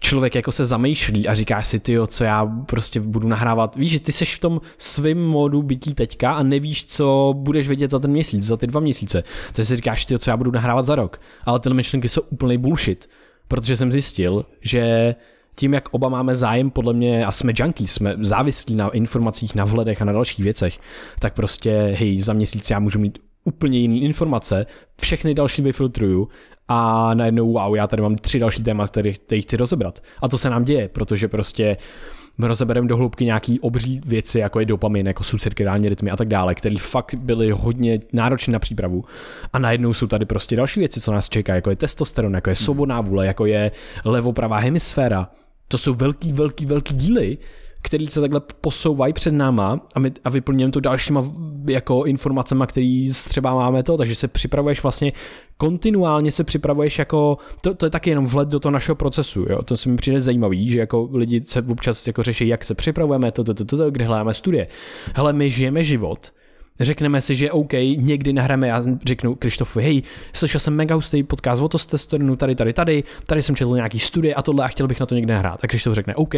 [0.00, 3.76] člověk jako se zamýšlí a říká si, ty co já prostě budu nahrávat.
[3.76, 7.90] Víš, že ty seš v tom svém módu bytí teďka a nevíš, co budeš vědět
[7.90, 9.24] za ten měsíc, za ty dva měsíce.
[9.52, 11.20] Takže si říkáš, ty co já budu nahrávat za rok.
[11.44, 13.08] Ale ty myšlenky jsou úplný bullshit,
[13.52, 15.14] protože jsem zjistil, že
[15.54, 19.64] tím, jak oba máme zájem, podle mě, a jsme junkies, jsme závislí na informacích, na
[19.64, 20.78] vhledech a na dalších věcech,
[21.18, 24.66] tak prostě, hej, za měsíc já můžu mít úplně jiné informace,
[25.00, 26.28] všechny další vyfiltruju
[26.68, 30.02] a najednou, wow, já tady mám tři další téma, které, chci rozebrat.
[30.22, 34.60] A to se nám děje, protože prostě my rozebereme do hloubky nějaký obří věci, jako
[34.60, 38.58] je dopamin, jako jsou cirkadiální rytmy a tak dále, které fakt byly hodně náročné na
[38.58, 39.04] přípravu.
[39.52, 42.56] A najednou jsou tady prostě další věci, co nás čeká, jako je testosteron, jako je
[42.56, 43.70] svobodná vůle, jako je
[44.04, 45.28] levopravá hemisféra.
[45.68, 47.38] To jsou velký, velký, velký díly,
[47.82, 51.32] který se takhle posouvají před náma a, my, a vyplňujeme to dalšíma
[51.68, 55.12] jako informacemi, který třeba máme to, takže se připravuješ vlastně
[55.56, 59.62] kontinuálně se připravuješ jako, to, to je taky jenom vhled do toho našeho procesu, jo?
[59.62, 63.32] to se mi přijde zajímavý, že jako lidi se občas jako řeší, jak se připravujeme,
[63.32, 64.66] to, to, to, to, to kde hledáme studie.
[65.14, 66.32] Hele, my žijeme život,
[66.80, 71.62] řekneme si, že OK, někdy nahráme, já řeknu Krištofovi, hej, slyšel jsem mega hustý podcast
[71.62, 75.00] o testosteronu, tady, tady, tady, tady jsem četl nějaký studie a tohle a chtěl bych
[75.00, 75.64] na to někde nahrát.
[75.64, 76.34] A Krištof řekne, OK,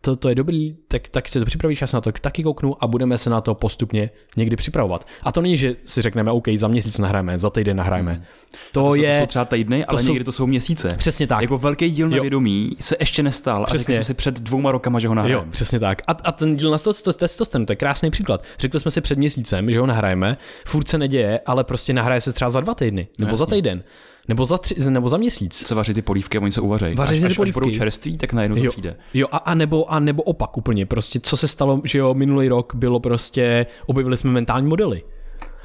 [0.00, 2.84] to, to je dobrý, tak, tak si to připravíš, já se na to taky kouknu
[2.84, 5.06] a budeme se na to postupně někdy připravovat.
[5.22, 8.24] A to není, že si řekneme, OK, za měsíc nahráme, za týden nahráme.
[8.72, 9.14] To, to, jsou, je...
[9.16, 10.88] to jsou třeba týdny, ale jsou- někdy to jsou měsíce.
[10.96, 11.42] Přesně tak.
[11.42, 12.14] Jako velký díl Jo.
[12.16, 13.76] nevědomí se ještě nestal Přesně.
[13.76, 15.50] a řekli jsme si před dvouma rokama, že ho Jo, nahrajeme.
[15.50, 16.02] přesně tak.
[16.06, 18.44] A, a ten díl na to, to, testosteronu, to je krásný příklad.
[18.58, 22.32] Řekli jsme si před měsícem, že ho nahrajeme, furt se neděje, ale prostě nahraje se
[22.32, 23.84] třeba za dva týdny, nebo No za týden,
[24.28, 25.66] nebo za, tři, nebo za měsíc.
[25.66, 26.94] Se vaří ty polívky oni se uvaří.
[26.94, 27.60] Vaří až, ty až, až polívky.
[27.60, 28.96] budou čerství, tak najednou to Jo, přijde.
[29.14, 32.48] jo a, a, nebo, a nebo opak úplně, prostě co se stalo, že jo, minulý
[32.48, 35.02] rok bylo prostě, objevili jsme mentální modely.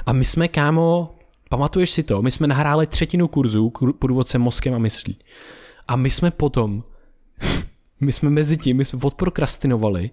[0.05, 1.15] A my jsme, kámo,
[1.49, 5.17] pamatuješ si to, my jsme nahráli třetinu kurzu průvodce mozkem a myslí.
[5.87, 6.83] A my jsme potom,
[8.01, 10.09] my jsme mezi tím, my jsme odprokrastinovali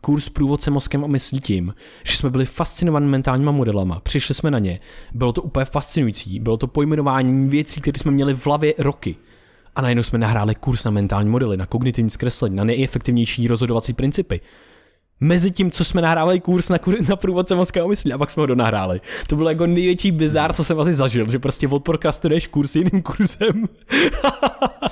[0.00, 4.58] kurz průvodce mozkem a myslí tím, že jsme byli fascinovaní mentálníma modelama, přišli jsme na
[4.58, 4.80] ně,
[5.14, 9.16] bylo to úplně fascinující, bylo to pojmenování věcí, které jsme měli v hlavě roky.
[9.76, 14.40] A najednou jsme nahráli kurz na mentální modely, na kognitivní zkreslení, na nejefektivnější rozhodovací principy
[15.20, 18.40] mezi tím, co jsme nahrávali kurz na, kur, na průvodce mozka myslí a pak jsme
[18.40, 19.00] ho donahráli.
[19.26, 23.68] To bylo jako největší bizár, co jsem asi zažil, že prostě odprokrastuješ kurz jiným kurzem.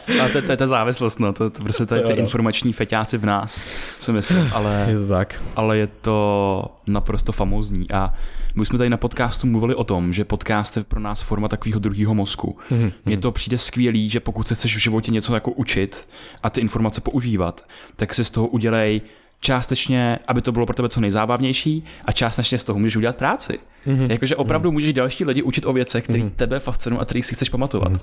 [0.24, 2.16] a to, to, je ta závislost, no, to, to prostě to, ty no.
[2.16, 3.66] informační feťáci v nás,
[3.98, 5.42] si myslím, ale je to tak.
[5.56, 8.14] Ale je to naprosto famózní a
[8.54, 11.80] my jsme tady na podcastu mluvili o tom, že podcast je pro nás forma takového
[11.80, 12.58] druhého mozku.
[12.70, 12.92] Mm-hmm.
[13.04, 16.08] Mně to přijde skvělý, že pokud se chceš v životě něco jako učit
[16.42, 17.64] a ty informace používat,
[17.96, 19.00] tak si z toho udělej
[19.40, 23.58] částečně, aby to bylo pro tebe co nejzábavnější a částečně z toho můžeš udělat práci.
[23.86, 24.10] Mm-hmm.
[24.10, 24.72] Jakože opravdu mm-hmm.
[24.72, 26.30] můžeš další lidi učit o věcech, které mm-hmm.
[26.36, 27.92] tebe fascinují a které si chceš pamatovat.
[27.92, 28.00] Mm-hmm.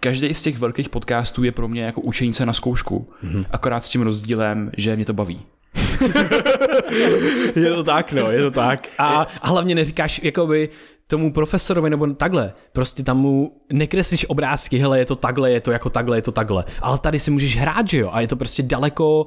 [0.00, 3.08] Každý z těch velkých podcastů je pro mě jako učení se na zkoušku.
[3.24, 3.44] Mm-hmm.
[3.50, 5.40] Akorát s tím rozdílem, že mě to baví.
[7.56, 8.88] je to tak, no, je to tak.
[8.98, 10.68] A, a hlavně neříkáš, jakoby,
[11.06, 15.70] tomu profesorovi nebo takhle, prostě tam mu nekreslíš obrázky, hele, je to takhle, je to
[15.70, 16.64] jako takhle, je to takhle.
[16.82, 18.10] Ale tady si můžeš hrát, že jo?
[18.12, 19.26] A je to prostě daleko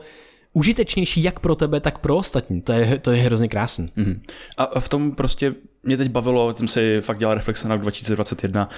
[0.53, 2.61] užitečnější jak pro tebe, tak pro ostatní.
[2.61, 3.87] To je, to je hrozně krásný.
[3.87, 4.19] Mm-hmm.
[4.57, 8.69] A v tom prostě mě teď bavilo, jsem si fakt dělal reflexe na 2021.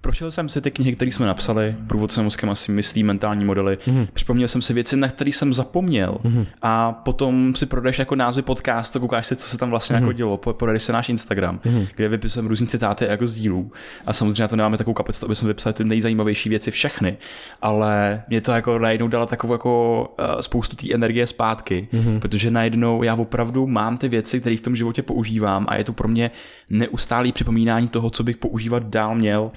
[0.00, 3.78] Prošel jsem si ty knihy, které jsme napsali, průvodce mozkem asi myslí, mentální modely.
[3.86, 4.08] Mm-hmm.
[4.12, 6.18] Připomněl jsem si věci, na které jsem zapomněl.
[6.24, 6.46] Mm-hmm.
[6.62, 10.00] A potom si prodejš jako názvy podcastu, koukáš si, co se tam vlastně mm-hmm.
[10.00, 10.36] jako dělo.
[10.36, 11.88] Prodejš se náš Instagram, mm-hmm.
[11.96, 13.72] kde vypisujeme různé citáty jako z dílů.
[14.06, 17.16] A samozřejmě to nemáme takovou kapacitu, aby jsme vypsali ty nejzajímavější věci všechny.
[17.62, 22.20] Ale mě to jako najednou dala takovou jako uh, spoustu té energie zpátky, mm-hmm.
[22.20, 25.92] protože najednou já opravdu mám ty věci, které v tom životě používám a je to
[25.92, 26.30] pro mě
[26.70, 29.50] neustálý připomínání toho, co bych používat dál měl,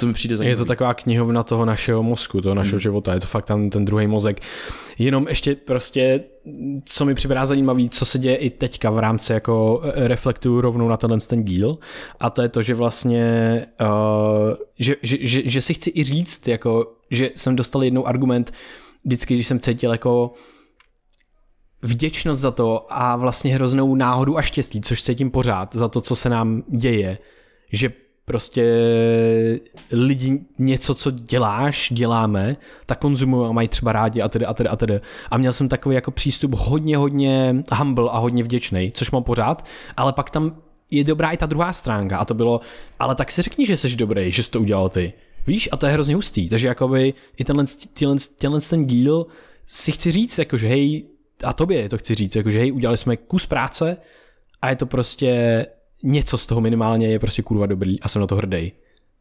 [0.00, 0.52] to mi přijde zajímavé.
[0.52, 2.82] Je to taková knihovna toho našeho mozku, toho našeho hmm.
[2.82, 4.40] života, je to fakt tam ten druhý mozek.
[4.98, 6.24] Jenom ještě prostě,
[6.84, 10.88] co mi připadá zajímavý, co se děje i teďka v rámci jako eh, reflektu rovnou
[10.88, 11.78] na tenhle ten díl,
[12.20, 16.48] a to je to, že vlastně, uh, že, že, že, že si chci i říct,
[16.48, 18.52] jako, že jsem dostal jednou argument,
[19.04, 20.32] vždycky, když jsem cítil jako
[21.82, 26.00] vděčnost za to a vlastně hroznou náhodu a štěstí, což se tím pořád, za to,
[26.00, 27.18] co se nám děje,
[27.72, 27.92] že
[28.24, 28.64] prostě
[29.92, 34.68] lidi něco, co děláš, děláme, tak konzumují a mají třeba rádi a tedy a tedy
[34.68, 35.00] a tedy.
[35.30, 39.64] A měl jsem takový jako přístup hodně, hodně humble a hodně vděčný, což mám pořád,
[39.96, 40.56] ale pak tam
[40.90, 42.60] je dobrá i ta druhá stránka a to bylo,
[42.98, 45.12] ale tak si řekni, že jsi dobrý, že jsi to udělal ty.
[45.46, 49.26] Víš, a to je hrozně hustý, takže jakoby i tenhle, tenhle, tenhle ten díl
[49.66, 51.06] si chci říct, jakože hej,
[51.44, 53.96] a tobě to chci říct, jakože hej, udělali jsme kus práce
[54.62, 55.66] a je to prostě
[56.02, 58.72] něco z toho minimálně je prostě kurva dobrý a jsem na to hrdý.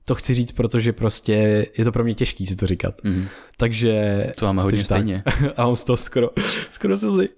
[0.05, 2.95] To chci říct, protože prostě je to pro mě těžký si to říkat.
[3.03, 3.27] Mm.
[3.57, 4.25] Takže...
[4.37, 5.23] To máme hodně stejně.
[5.57, 6.29] A on z toho skoro,
[6.71, 7.29] skoro se zli.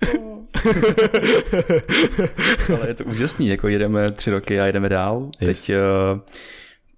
[2.73, 5.29] Ale je to úžasný, jako jedeme tři roky a jedeme dál.
[5.41, 5.61] Yes.
[5.61, 5.75] Teď uh,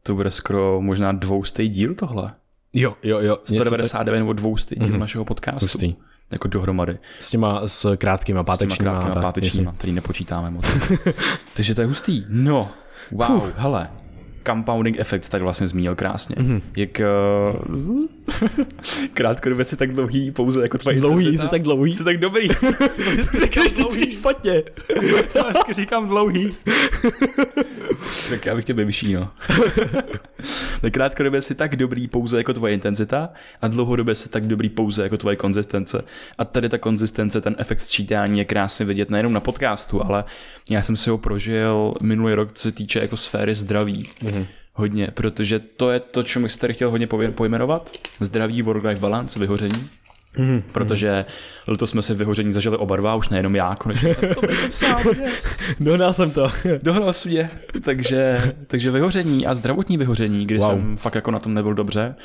[0.04, 2.34] to bude skoro možná dvoustý díl tohle.
[2.74, 3.38] Jo, jo, jo.
[3.44, 5.00] 199 nebo dvoustý díl mm-hmm.
[5.00, 5.66] našeho podcastu.
[5.66, 5.96] Hustý
[6.32, 6.98] jako dohromady.
[7.20, 8.76] S těma s krátkýma pátečníma.
[8.76, 10.66] S těma krátkýma pátečníma, který nepočítáme moc.
[11.54, 12.26] Takže to je hustý.
[12.30, 12.70] No,
[13.12, 13.54] wow, Fuh.
[13.58, 13.90] hele,
[14.48, 16.36] compounding effect tak vlastně zmínil krásně.
[16.36, 16.62] Mm-hmm.
[16.76, 17.02] Jak
[17.70, 18.06] uh,
[19.14, 21.94] krátkodobě si tak dlouhý pouze jako tvoje Dlouhý, jsi tak dlouhý.
[21.96, 22.48] Jsi tak dobrý.
[23.42, 24.64] Říkáš vždycky špatně.
[25.36, 26.56] Já vždycky říkám dlouhý.
[28.30, 29.32] Tak já bych tě vyšší, no.
[30.82, 33.30] tak krátkodobě si tak dobrý pouze jako tvoje intenzita
[33.62, 36.04] a dlouhodobě si tak dobrý pouze jako tvoje konzistence.
[36.38, 40.24] A tady ta konzistence, ten efekt sčítání je krásně vidět nejenom na podcastu, ale
[40.70, 44.10] já jsem si ho prožil minulý rok, co se týče jako sféry zdraví.
[44.24, 47.98] Mm-hmm hodně, protože to je to, čemu jste chtěl hodně pojmenovat.
[48.20, 49.90] Zdraví, work-life balance, vyhoření.
[50.38, 50.62] Mm-hmm.
[50.72, 51.26] Protože
[51.68, 55.76] letos jsme si vyhoření zažili oba dva, už nejenom já, konečně jsem to jsem yes.
[55.80, 56.52] Dohnal jsem to.
[56.84, 57.50] Dohnal jsem je.
[57.82, 60.70] Takže, takže vyhoření a zdravotní vyhoření, kdy wow.
[60.70, 62.16] jsem fakt jako na tom nebyl dobře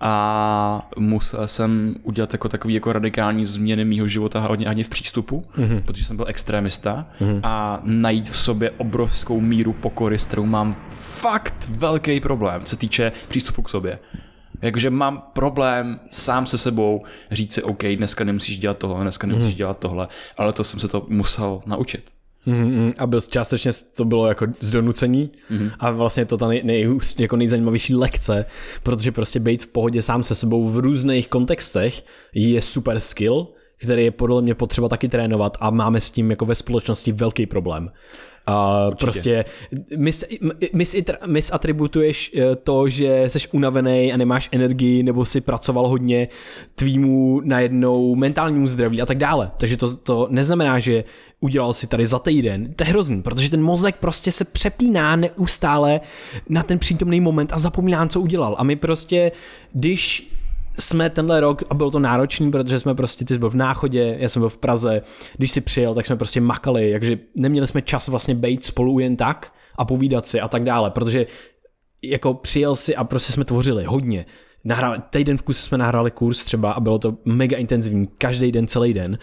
[0.00, 5.42] a musel jsem udělat jako takový jako radikální změny mýho života hodně ani v přístupu,
[5.56, 5.82] mm-hmm.
[5.82, 7.40] protože jsem byl extrémista mm-hmm.
[7.42, 13.12] a najít v sobě obrovskou míru pokory, s kterou mám fakt velký problém, co týče
[13.28, 13.98] přístupu k sobě.
[14.62, 19.54] Jakože mám problém sám se sebou říct si, OK, dneska nemusíš dělat tohle, dneska nemusíš
[19.54, 19.58] mm.
[19.58, 22.04] dělat tohle, ale to jsem se to musel naučit.
[22.46, 22.94] Mm-hmm.
[22.98, 25.70] A byl, částečně to bylo jako z donucení mm-hmm.
[25.78, 28.44] a vlastně to ta nej, nej, jako nejzajímavější lekce,
[28.82, 33.46] protože prostě být v pohodě sám se sebou v různých kontextech je super skill,
[33.82, 37.46] který je podle mě potřeba taky trénovat a máme s tím jako ve společnosti velký
[37.46, 37.90] problém.
[38.50, 39.44] A prostě
[39.96, 40.24] mis,
[40.72, 46.28] mis, mis atributuješ eh, to, že jsi unavený a nemáš energii, nebo si pracoval hodně
[46.74, 49.50] tvýmu najednou mentálnímu zdraví a tak dále.
[49.58, 51.04] Takže to, to neznamená, že
[51.40, 52.72] udělal si tady za týden.
[52.74, 56.00] To je hrozný, protože ten mozek prostě se přepíná neustále
[56.48, 58.56] na ten přítomný moment a zapomíná, co udělal.
[58.58, 59.32] A my prostě,
[59.72, 60.30] když
[60.80, 64.16] jsme tenhle rok, a bylo to náročný, protože jsme prostě, ty jsi byl v Náchodě,
[64.18, 65.02] já jsem byl v Praze,
[65.36, 69.16] když si přijel, tak jsme prostě makali, takže neměli jsme čas vlastně být spolu jen
[69.16, 71.26] tak a povídat si a tak dále, protože
[72.04, 74.26] jako přijel si a prostě jsme tvořili hodně.
[74.64, 78.66] Nahrali, týden v kuse jsme nahráli kurz třeba a bylo to mega intenzivní, každý den,
[78.66, 79.18] celý den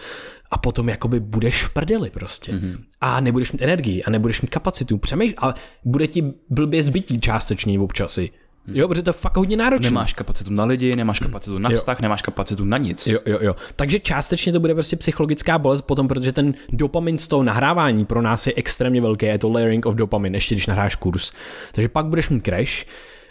[0.50, 2.52] a potom jakoby budeš v prdeli prostě.
[2.52, 2.78] Mm-hmm.
[3.00, 4.98] A nebudeš mít energii a nebudeš mít kapacitu.
[4.98, 8.30] Přemýšlej, a bude ti blbě zbytí částečně občasy.
[8.72, 9.90] Jo, protože to je fakt hodně náročné.
[9.90, 12.02] Nemáš kapacitu na lidi, nemáš kapacitu na vztah, jo.
[12.02, 13.06] nemáš kapacitu na nic.
[13.06, 13.56] Jo, jo, jo.
[13.76, 18.22] Takže částečně to bude prostě psychologická bolest potom, protože ten dopamin z toho nahrávání pro
[18.22, 21.32] nás je extrémně velký, je to layering of dopamin, ještě když nahráš kurz.
[21.72, 22.86] Takže pak budeš mít crash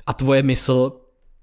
[0.07, 0.91] a tvoje mysl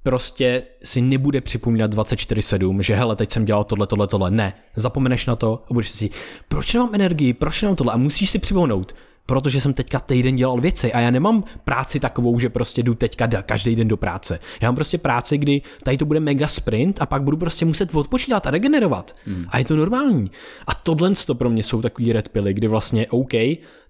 [0.03, 4.31] prostě si nebude připomínat 24-7, že hele, teď jsem dělal tohle, tohle, tohle.
[4.31, 6.11] Ne, zapomeneš na to a budeš si
[6.49, 8.95] proč nemám energii, proč nemám tohle a musíš si připomenout,
[9.27, 13.27] protože jsem teďka týden dělal věci a já nemám práci takovou, že prostě jdu teďka
[13.27, 14.41] každý den do práce.
[14.61, 17.95] Já mám prostě práci, kdy tady to bude mega sprint a pak budu prostě muset
[17.95, 19.17] odpočítat a regenerovat.
[19.27, 19.45] Hmm.
[19.49, 20.31] A je to normální.
[20.67, 23.33] A tohle to pro mě jsou takový red pily, kdy vlastně OK,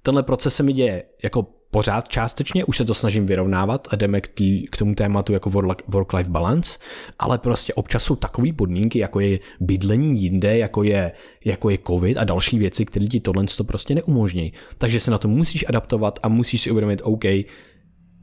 [0.03, 4.21] tenhle proces se mi děje jako pořád částečně, už se to snažím vyrovnávat a jdeme
[4.21, 5.51] k, tý, k tomu tématu jako
[5.91, 6.79] work-life balance,
[7.19, 11.13] ale prostě občas jsou takové podmínky, jako je bydlení jinde, jako je,
[11.45, 14.53] jako je covid a další věci, které ti tohle to prostě neumožní.
[14.79, 17.25] Takže se na to musíš adaptovat a musíš si uvědomit, OK,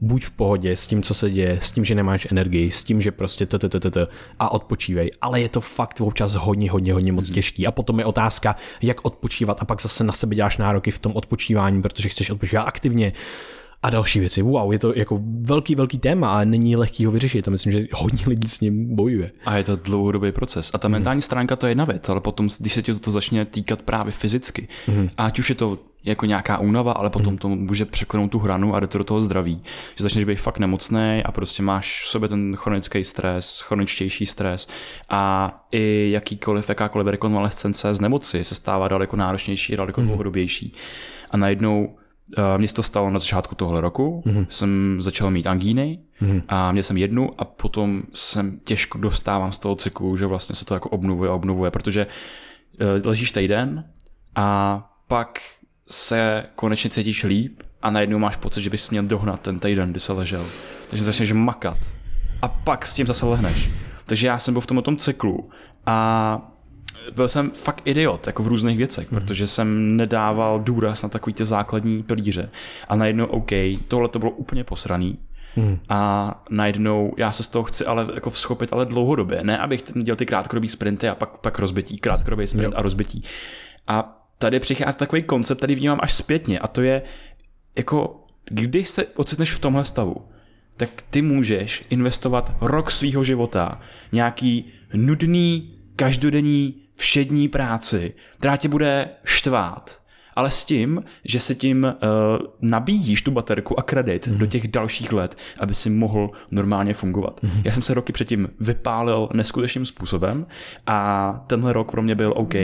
[0.02, 3.00] buď v pohodě s tím, co se děje, s tím, že nemáš energii, s tím,
[3.00, 4.06] že prostě t, t, t, t,
[4.38, 5.10] a odpočívej.
[5.20, 7.34] Ale je to fakt občas hodně, hodně, hodně moc mhm.
[7.34, 7.66] těžký.
[7.66, 11.12] A potom je otázka, jak odpočívat a pak zase na sebe děláš nároky v tom
[11.16, 13.12] odpočívání, protože chceš odpočívat aktivně
[13.82, 14.42] a další věci.
[14.42, 17.48] Wow, je to jako velký, velký téma a není lehký ho vyřešit.
[17.48, 19.30] A myslím, že hodně lidí s ním bojuje.
[19.44, 20.70] A je to dlouhodobý proces.
[20.74, 20.92] A ta hmm.
[20.92, 24.12] mentální stránka to je jedna věc, ale potom, když se ti to začne týkat právě
[24.12, 25.08] fyzicky, hmm.
[25.18, 27.38] ať už je to jako nějaká únava, ale potom hmm.
[27.38, 29.62] to může překlenout tu hranu a jde to do toho zdraví.
[29.96, 34.68] Že začneš být fakt nemocný a prostě máš v sobě ten chronický stres, chroničtější stres
[35.08, 40.08] a i jakýkoliv, jakákoliv rekonvalescence z nemoci se stává daleko náročnější, daleko hmm.
[40.08, 40.74] dlouhodobější.
[41.30, 41.94] A najednou
[42.56, 44.46] mně se to stalo na začátku tohle roku, mm-hmm.
[44.48, 46.42] jsem začal mít angíny mm-hmm.
[46.48, 50.64] a měl jsem jednu a potom jsem těžko dostávám z toho cyklu, že vlastně se
[50.64, 53.84] to jako obnovuje a obnovuje, protože uh, ležíš týden
[54.34, 55.40] a pak
[55.88, 60.00] se konečně cítíš líp a najednou máš pocit, že bys měl dohnat ten týden, kdy
[60.00, 60.44] se ležel.
[60.90, 61.78] Takže začneš makat
[62.42, 63.70] a pak s tím zase lehneš.
[64.06, 65.50] Takže já jsem byl v tom cyklu
[65.86, 66.51] a
[67.14, 69.20] byl jsem fakt idiot jako v různých věcech, mm.
[69.20, 72.50] protože jsem nedával důraz na takový ty základní pilíře.
[72.88, 73.50] A najednou, OK,
[73.88, 75.18] tohle to bylo úplně posraný,
[75.56, 75.78] Hmm.
[75.88, 79.40] A najednou já se z toho chci ale jako vzchopit, ale dlouhodobě.
[79.42, 82.78] Ne, abych dělal ty krátkodobý sprinty a pak, pak rozbití, krátkodobý sprint jo.
[82.78, 83.22] a rozbití.
[83.86, 87.02] A tady přichází takový koncept, který vnímám až zpětně a to je
[87.76, 90.16] jako, když se ocitneš v tomhle stavu,
[90.76, 93.80] tak ty můžeš investovat rok svého života
[94.12, 100.02] nějaký nudný, každodenní všední práci, která tě bude štvát,
[100.34, 104.36] ale s tím, že se tím uh, nabíjíš tu baterku a kredit mm-hmm.
[104.36, 107.40] do těch dalších let, aby si mohl normálně fungovat.
[107.42, 107.62] Mm-hmm.
[107.64, 110.46] Já jsem se roky předtím vypálil neskutečným způsobem
[110.86, 112.54] a tenhle rok pro mě byl OK,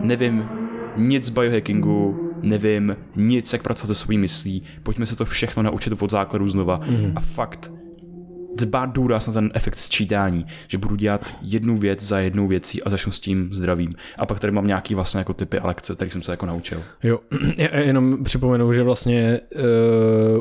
[0.00, 0.48] nevím
[0.96, 6.02] nic z biohackingu, nevím nic, jak pracovat se svojí myslí, pojďme se to všechno naučit
[6.02, 7.12] od základu znova mm-hmm.
[7.16, 7.72] a fakt
[8.56, 12.90] dbát důraz na ten efekt sčítání, že budu dělat jednu věc za jednou věcí a
[12.90, 13.94] začnu s tím zdravím.
[14.18, 16.82] A pak tady mám nějaký vlastně jako typy a lekce, které jsem se jako naučil.
[17.02, 17.20] Jo,
[17.84, 19.62] jenom připomenu, že vlastně uh,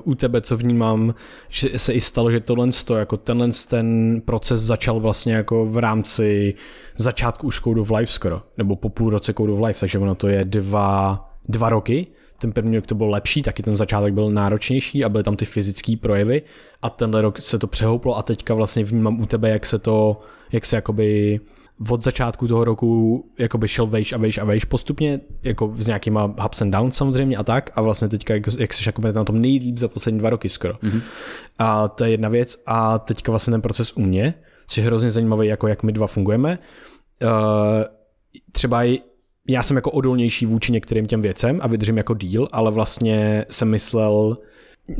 [0.03, 1.13] u tebe, co vnímám,
[1.49, 5.77] že se i stalo, že tohle to, jako tenhle ten proces začal vlastně jako v
[5.77, 6.53] rámci
[6.97, 10.15] začátku už Code of Life skoro, nebo po půl roce Code of Life, takže ono
[10.15, 12.07] to je dva, dva roky,
[12.39, 15.45] ten první rok to byl lepší, taky ten začátek byl náročnější a byly tam ty
[15.45, 16.41] fyzické projevy
[16.81, 20.21] a tenhle rok se to přehouplo a teďka vlastně vnímám u tebe, jak se to,
[20.51, 21.39] jak se jakoby
[21.89, 26.25] od začátku toho roku jakoby šel vejš a vejš a vejš postupně, jako s nějakýma
[26.45, 29.41] ups and downs samozřejmě a tak a vlastně teďka, jak, jak jsi jakoby na tom
[29.41, 30.73] nejlíp za poslední dva roky skoro.
[30.73, 31.01] Mm-hmm.
[31.59, 34.33] A to je jedna věc a teďka vlastně ten proces u mě,
[34.67, 36.59] což je hrozně zajímavý, jako jak my dva fungujeme.
[37.23, 37.29] Uh,
[38.51, 38.83] třeba
[39.51, 43.69] já jsem jako odolnější vůči některým těm věcem a vydržím jako díl, ale vlastně jsem
[43.69, 44.37] myslel,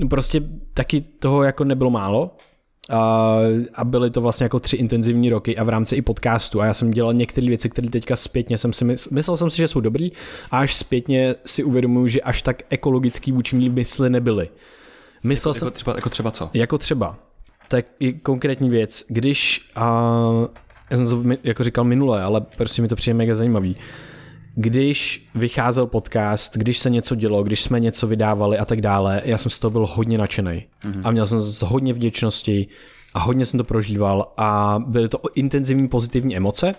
[0.10, 0.42] prostě
[0.74, 2.38] taky toho jako nebylo málo.
[2.90, 3.38] A,
[3.74, 6.62] a byly to vlastně jako tři intenzivní roky a v rámci i podcastu.
[6.62, 9.58] A já jsem dělal některé věci, které teďka zpětně jsem si mysl, myslel jsem si,
[9.58, 10.12] že jsou dobrý
[10.52, 14.50] a až zpětně si uvědomuji, že až tak ekologický vůči mý mysli nebyly.
[15.24, 16.50] Myslel Jako jsem, třeba, jako třeba co?
[16.54, 17.20] jako třeba,
[17.68, 20.12] tak i konkrétní věc, když, a,
[20.90, 23.76] já jsem to jako říkal minule, ale prostě mi to přijde mega zajímavý,
[24.56, 29.38] když vycházel podcast, když se něco dělo, když jsme něco vydávali a tak dále, já
[29.38, 30.66] jsem z toho byl hodně nadšený.
[30.84, 31.02] Mm-hmm.
[31.04, 32.68] A měl jsem z hodně vděčnosti
[33.14, 36.76] a hodně jsem to prožíval a byly to intenzivní pozitivní emoce.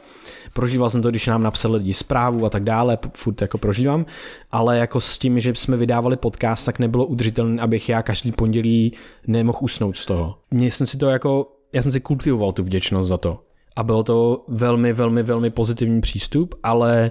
[0.52, 4.06] Prožíval jsem to, když nám napsali lidi zprávu a tak dále, furt jako prožívám,
[4.50, 8.92] ale jako s tím, že jsme vydávali podcast, tak nebylo udržitelné, abych já každý pondělí
[9.26, 10.38] nemohl usnout z toho.
[10.50, 13.40] Mně jsem si to jako, já jsem si kultivoval tu vděčnost za to.
[13.76, 17.10] A bylo to velmi, velmi, velmi pozitivní přístup, ale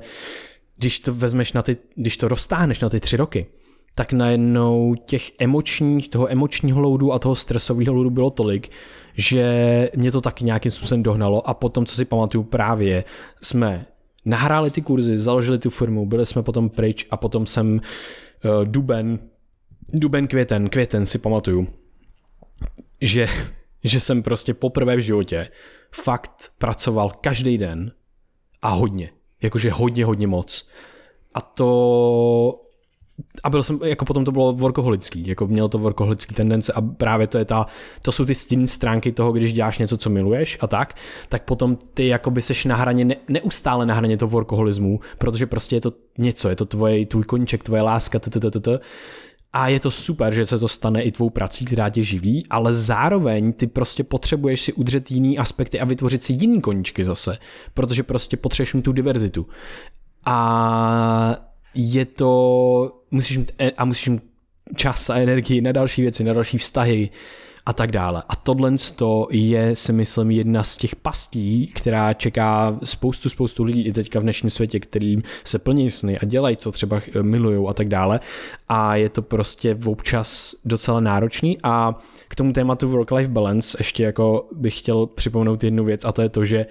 [0.80, 3.46] když to vezmeš na ty, když to roztáhneš na ty tři roky,
[3.96, 8.72] tak najednou těch emočních, toho emočního loudu a toho stresového loudu bylo tolik,
[9.14, 13.04] že mě to taky nějakým způsobem dohnalo a potom, co si pamatuju právě,
[13.42, 13.86] jsme
[14.26, 19.20] nahráli ty kurzy, založili tu firmu, byli jsme potom pryč a potom jsem uh, duben,
[19.94, 21.68] duben, květen, květen si pamatuju,
[23.02, 23.28] že,
[23.84, 25.48] že jsem prostě poprvé v životě
[25.92, 27.92] fakt pracoval každý den
[28.62, 29.10] a hodně.
[29.42, 30.70] Jakože hodně, hodně moc.
[31.34, 32.62] A to...
[33.44, 37.28] A byl jsem, jako potom to bylo workoholický, jako mělo to workoholický tendence a právě
[37.28, 37.66] to je ta,
[38.02, 40.94] to jsou ty stinné stránky toho, když děláš něco, co miluješ a tak,
[41.30, 45.76] tak potom ty jakoby seš na hraně, ne, neustále na hraně toho workoholismu, protože prostě
[45.76, 48.68] je to něco, je to tvoje, tvůj koníček, tvoje láska, ttt.
[49.54, 52.74] A je to super, že se to stane i tvou prací, která tě živí, ale
[52.74, 57.38] zároveň ty prostě potřebuješ si udržet jiný aspekty a vytvořit si jiný koníčky zase,
[57.74, 59.48] protože prostě potřebuješ mít tu diverzitu.
[60.26, 61.36] A
[61.74, 64.24] je to, musíš mít, e- a musíš mít
[64.76, 67.10] čas a energii na další věci, na další vztahy
[67.70, 68.24] a tak dále.
[68.30, 68.74] A tohle
[69.32, 74.24] je, si myslím, jedna z těch pastí, která čeká spoustu, spoustu lidí i teďka v
[74.24, 78.20] dnešním světě, kterým se plní sny a dělají, co třeba milujou a tak dále.
[78.68, 81.96] A je to prostě občas docela náročný a
[82.28, 86.30] k tomu tématu work-life balance ještě jako bych chtěl připomenout jednu věc a to je
[86.30, 86.66] to, že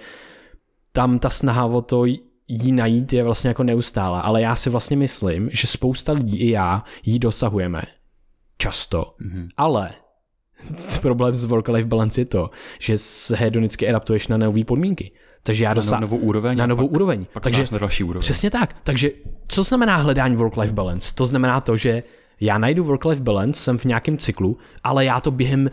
[0.91, 2.05] tam ta snaha o to
[2.47, 6.49] jí najít je vlastně jako neustála, ale já si vlastně myslím, že spousta lidí i
[6.49, 7.81] já jí dosahujeme.
[8.57, 9.13] Často.
[9.21, 9.47] Mm-hmm.
[9.57, 9.89] Ale
[11.01, 15.11] problém s work-life balance je to, že se hedonicky adaptuješ na nové podmínky.
[15.43, 16.57] Takže já Na dosáhnu novou úroveň.
[16.57, 17.25] na novou pak, úroveň.
[17.33, 18.21] Pak Takže Takže na další úroveň.
[18.21, 18.75] Přesně tak.
[18.83, 19.11] Takže
[19.47, 21.15] co znamená hledání work-life balance?
[21.15, 22.03] To znamená to, že
[22.41, 25.69] já najdu work-life balance, jsem v nějakém cyklu, ale já to během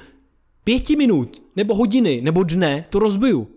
[0.65, 3.49] pěti minut, nebo hodiny, nebo dne to rozbiju.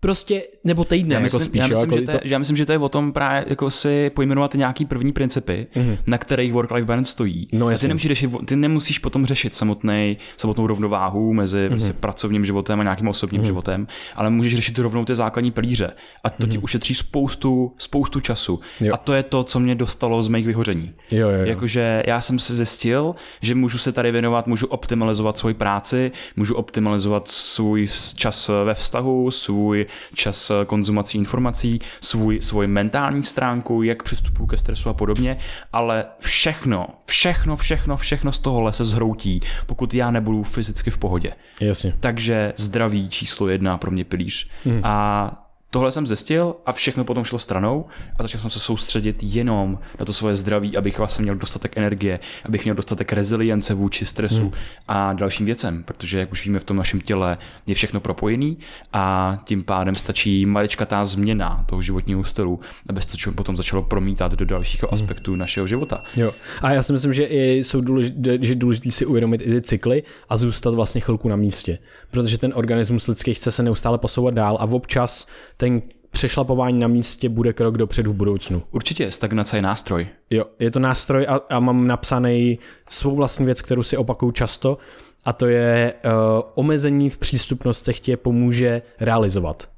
[0.00, 1.58] Prostě, nebo týdne, Já jako myslím, spíš.
[1.60, 3.12] já, myslím, jo, že jako to, je- že já myslím, že to je o tom
[3.12, 5.98] právě jako si pojmenovat nějaký první principy, mm-hmm.
[6.06, 7.48] na kterých work-life balance stojí.
[7.52, 11.68] No, A ty, nemusíš řešit, ty nemusíš potom řešit samotný, samotnou rovnováhu mezi mm-hmm.
[11.68, 13.46] prostě pracovním životem a nějakým osobním mm-hmm.
[13.46, 15.92] životem, ale můžeš řešit rovnou ty základní pilíře.
[16.24, 16.50] A to mm-hmm.
[16.50, 18.60] ti ušetří spoustu, spoustu času.
[18.80, 18.94] Jo.
[18.94, 20.92] A to je to, co mě dostalo z mých vyhoření.
[21.10, 21.44] Jo, jo, jo.
[21.46, 26.54] Jakože já jsem si zjistil, že můžu se tady věnovat, můžu optimalizovat svoji práci, můžu
[26.54, 34.46] optimalizovat svůj čas ve vztahu, svůj čas konzumací informací, svůj, svůj mentální stránku, jak přistupuji
[34.46, 35.36] ke stresu a podobně,
[35.72, 41.32] ale všechno, všechno, všechno, všechno z tohohle se zhroutí, pokud já nebudu fyzicky v pohodě.
[41.60, 41.94] Jasně.
[42.00, 44.48] Takže zdraví číslo jedna pro mě pilíř.
[44.64, 44.80] Hmm.
[44.84, 47.86] A tohle jsem zjistil a všechno potom šlo stranou
[48.18, 52.20] a začal jsem se soustředit jenom na to svoje zdraví, abych vlastně měl dostatek energie,
[52.44, 54.52] abych měl dostatek rezilience vůči stresu hmm.
[54.88, 58.58] a dalším věcem, protože jak už víme v tom našem těle je všechno propojený
[58.92, 64.32] a tím pádem stačí maličkatá změna toho životního stylu, aby se to potom začalo promítat
[64.32, 64.94] do dalších hmm.
[64.94, 66.02] aspektů našeho života.
[66.16, 66.32] Jo.
[66.62, 70.02] A já si myslím, že i jsou důležité, že důležité si uvědomit i ty cykly
[70.28, 71.78] a zůstat vlastně chvilku na místě.
[72.10, 75.26] Protože ten organismus lidský chce se neustále posouvat dál a občas
[75.60, 78.62] ten přešlapování na místě bude krok dopředu v budoucnu.
[78.70, 80.06] Určitě stagnace je nástroj.
[80.30, 84.78] Jo, je to nástroj a, a mám napsaný svou vlastní věc, kterou si opakuju často
[85.24, 86.10] a to je uh,
[86.54, 89.68] omezení v přístupnostech tě pomůže realizovat.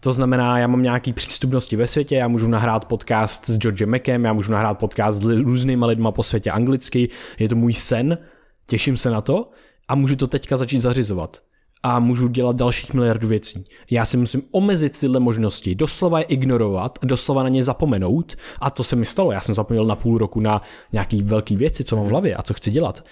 [0.00, 4.24] To znamená, já mám nějaký přístupnosti ve světě, já můžu nahrát podcast s Georgem Mackem,
[4.24, 8.18] já můžu nahrát podcast s různýma lidma po světě anglicky, je to můj sen,
[8.66, 9.50] těším se na to
[9.88, 11.40] a můžu to teďka začít zařizovat
[11.86, 13.64] a můžu dělat dalších miliardů věcí.
[13.90, 18.84] Já si musím omezit tyhle možnosti, doslova je ignorovat, doslova na ně zapomenout a to
[18.84, 19.32] se mi stalo.
[19.32, 22.42] Já jsem zapomněl na půl roku na nějaký velký věci, co mám v hlavě a
[22.42, 23.04] co chci dělat.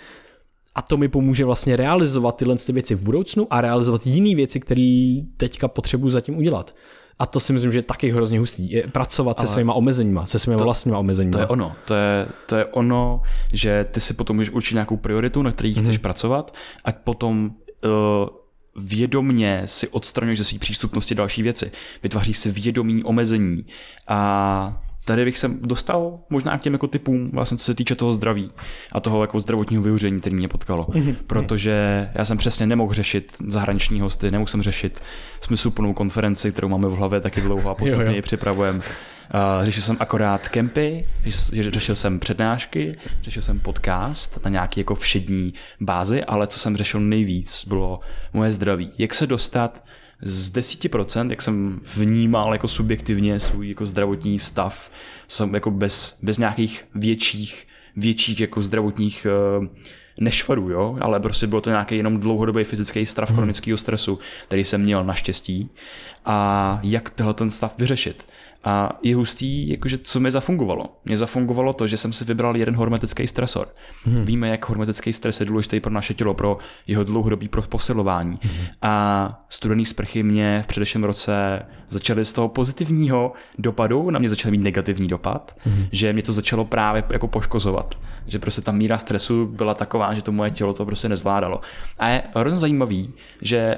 [0.74, 4.60] A to mi pomůže vlastně realizovat tyhle ty věci v budoucnu a realizovat jiné věci,
[4.60, 6.74] které teďka potřebuji zatím udělat.
[7.18, 8.70] A to si myslím, že je taky hrozně hustý.
[8.70, 11.32] Je pracovat se svýma omezeníma, se svýma vlastníma omezeníma.
[11.32, 11.72] To je ono.
[11.84, 13.20] To je, to je ono,
[13.52, 17.50] že ty si potom můžeš určit nějakou prioritu, na který chceš pracovat a potom
[17.84, 18.41] uh,
[18.76, 21.72] vědomně si odstraňuješ ze své přístupnosti další věci.
[22.02, 23.66] Vytváříš si vědomí omezení.
[24.08, 28.12] A tady bych se dostal možná k těm jako typům, vlastně co se týče toho
[28.12, 28.50] zdraví
[28.92, 30.84] a toho jako zdravotního vyhoření, který mě potkalo.
[30.84, 31.16] Mm-hmm.
[31.26, 35.00] Protože já jsem přesně nemohl řešit zahraniční hosty, nemohl jsem řešit
[35.40, 38.80] smysluplnou konferenci, kterou máme v hlavě taky dlouho a postupně ji připravujeme.
[39.34, 41.06] Uh, řešil jsem akorát kempy,
[41.50, 47.00] řešil jsem přednášky, řešil jsem podcast na nějaký jako všední bázi, ale co jsem řešil
[47.00, 48.00] nejvíc, bylo
[48.32, 48.90] moje zdraví.
[48.98, 49.84] Jak se dostat
[50.22, 54.90] z 10%, jak jsem vnímal jako subjektivně svůj jako zdravotní stav,
[55.28, 57.66] jsem jako bez, bez nějakých větších,
[57.96, 59.26] větších jako zdravotních
[59.60, 59.66] uh,
[60.20, 63.36] nešvarů, jo, ale prostě bylo to nějaký jenom dlouhodobý fyzický stav hmm.
[63.36, 65.70] chronického stresu, který jsem měl naštěstí
[66.24, 68.26] a jak tenhle ten stav vyřešit.
[68.64, 70.86] A je hustý, jakože co mi zafungovalo.
[71.04, 73.68] Mně zafungovalo to, že jsem si vybral jeden hormetický stresor.
[74.04, 74.24] Hmm.
[74.24, 78.38] Víme, jak hormetický stres je důležitý pro naše tělo, pro jeho dlouhodobý posilování.
[78.42, 78.66] Hmm.
[78.82, 84.50] A studený sprchy mě v předešlém roce začaly z toho pozitivního dopadu, na mě začaly
[84.50, 85.86] mít negativní dopad, hmm.
[85.92, 87.98] že mě to začalo právě jako poškozovat.
[88.26, 91.60] Že prostě ta míra stresu byla taková, že to moje tělo to prostě nezvládalo.
[91.98, 93.76] A je hrozně zajímavý, že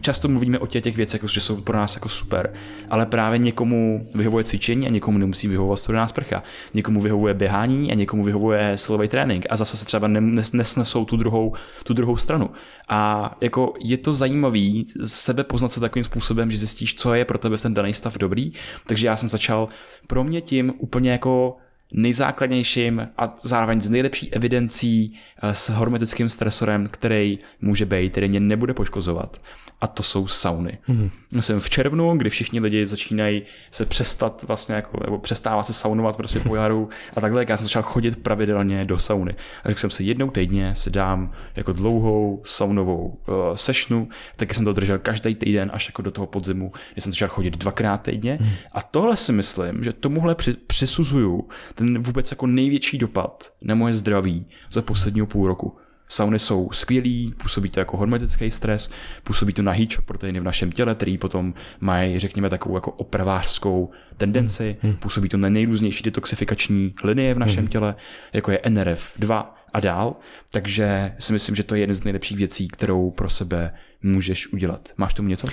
[0.00, 2.54] často mluvíme o těch, těch věcech, že jsou pro nás jako super,
[2.90, 6.42] ale právě někomu vyhovuje cvičení a někomu nemusí vyhovovat studená sprcha.
[6.74, 10.08] Někomu vyhovuje běhání a někomu vyhovuje silový trénink a zase se třeba
[10.52, 11.52] nesnesou tu druhou,
[11.84, 12.50] tu druhou stranu.
[12.88, 17.38] A jako je to zajímavý sebe poznat se takovým způsobem, že zjistíš, co je pro
[17.38, 18.52] tebe v ten daný stav dobrý.
[18.86, 19.68] Takže já jsem začal
[20.06, 21.56] pro mě tím úplně jako
[21.92, 28.40] nejzákladnějším a zároveň s nejlepší evidencí eh, s hormetickým stresorem, který může být, který mě
[28.40, 29.40] nebude poškozovat
[29.80, 30.78] a to jsou sauny.
[30.88, 31.10] Mm.
[31.40, 36.16] Jsem v červnu, kdy všichni lidi začínají se přestat vlastně jako, nebo přestávat se saunovat
[36.16, 39.34] prostě po jaru a takhle, jak já jsem začal chodit pravidelně do sauny.
[39.64, 44.64] A řekl jsem si jednou týdně si dám jako dlouhou saunovou uh, sešnu, tak jsem
[44.64, 48.38] to držel každý týden až jako do toho podzimu, kdy jsem začal chodit dvakrát týdně
[48.40, 48.48] mm.
[48.72, 53.94] a tohle si myslím, že tomuhle při, přisuzuju ten vůbec jako největší dopad na moje
[53.94, 55.76] zdraví za posledního půl roku.
[56.08, 58.90] Sauny jsou skvělý, působí to jako hormetický stres,
[59.24, 63.90] působí to na heat proteiny v našem těle, který potom mají, řekněme, takovou jako opravářskou
[64.16, 64.96] tendenci, hmm.
[64.96, 67.68] působí to na nejrůznější detoxifikační linie v našem hmm.
[67.68, 67.94] těle,
[68.32, 70.16] jako je NRF2 a dál,
[70.50, 74.88] takže si myslím, že to je jedna z nejlepších věcí, kterou pro sebe můžeš udělat.
[74.96, 75.46] Máš tomu něco?
[75.46, 75.52] Uh,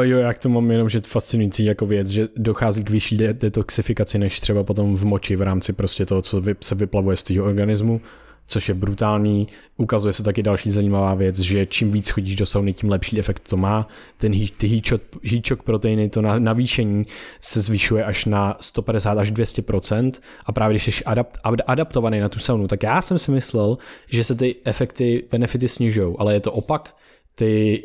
[0.00, 4.40] jo, jak to mám jenom, že fascinující jako věc, že dochází k vyšší detoxifikaci než
[4.40, 8.00] třeba potom v moči v rámci prostě toho, co se vyplavuje z tvého organismu
[8.46, 9.48] což je brutální.
[9.76, 13.48] Ukazuje se taky další zajímavá věc, že čím víc chodíš do sauny, tím lepší efekt
[13.48, 13.88] to má.
[14.18, 14.66] Ten ty
[15.24, 17.06] heat shock proteiny, to navýšení
[17.40, 20.12] se zvyšuje až na 150 až 200%
[20.46, 23.78] a právě když jsi adapt, adaptovaný na tu saunu, tak já jsem si myslel,
[24.08, 26.96] že se ty efekty, benefity snižují, ale je to opak
[27.34, 27.82] ty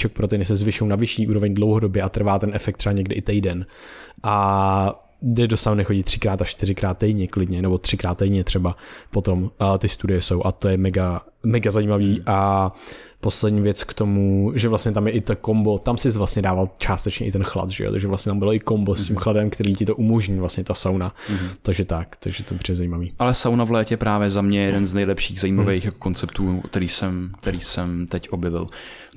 [0.00, 3.22] shock proteiny se zvyšují na vyšší úroveň dlouhodobě a trvá ten efekt třeba někdy i
[3.22, 3.66] týden.
[4.22, 8.76] A jde do sauny chodí třikrát až čtyřikrát týdně klidně, nebo třikrát týdně třeba
[9.10, 12.72] potom a ty studie jsou a to je mega, mega zajímavý a
[13.24, 16.68] poslední věc k tomu, že vlastně tam je i to kombo, tam si vlastně dával
[16.78, 17.90] částečně i ten chlad, že jo?
[17.90, 19.22] takže vlastně tam bylo i kombo s tím mhm.
[19.22, 21.08] chladem, který ti to umožní, vlastně ta sauna.
[21.08, 21.48] Mm-hmm.
[21.62, 23.12] Takže tak, takže to je zajímavý.
[23.18, 25.92] Ale sauna v létě právě za mě je jeden z nejlepších zajímavých mm.
[25.98, 28.66] konceptů, který jsem, který jsem teď objevil.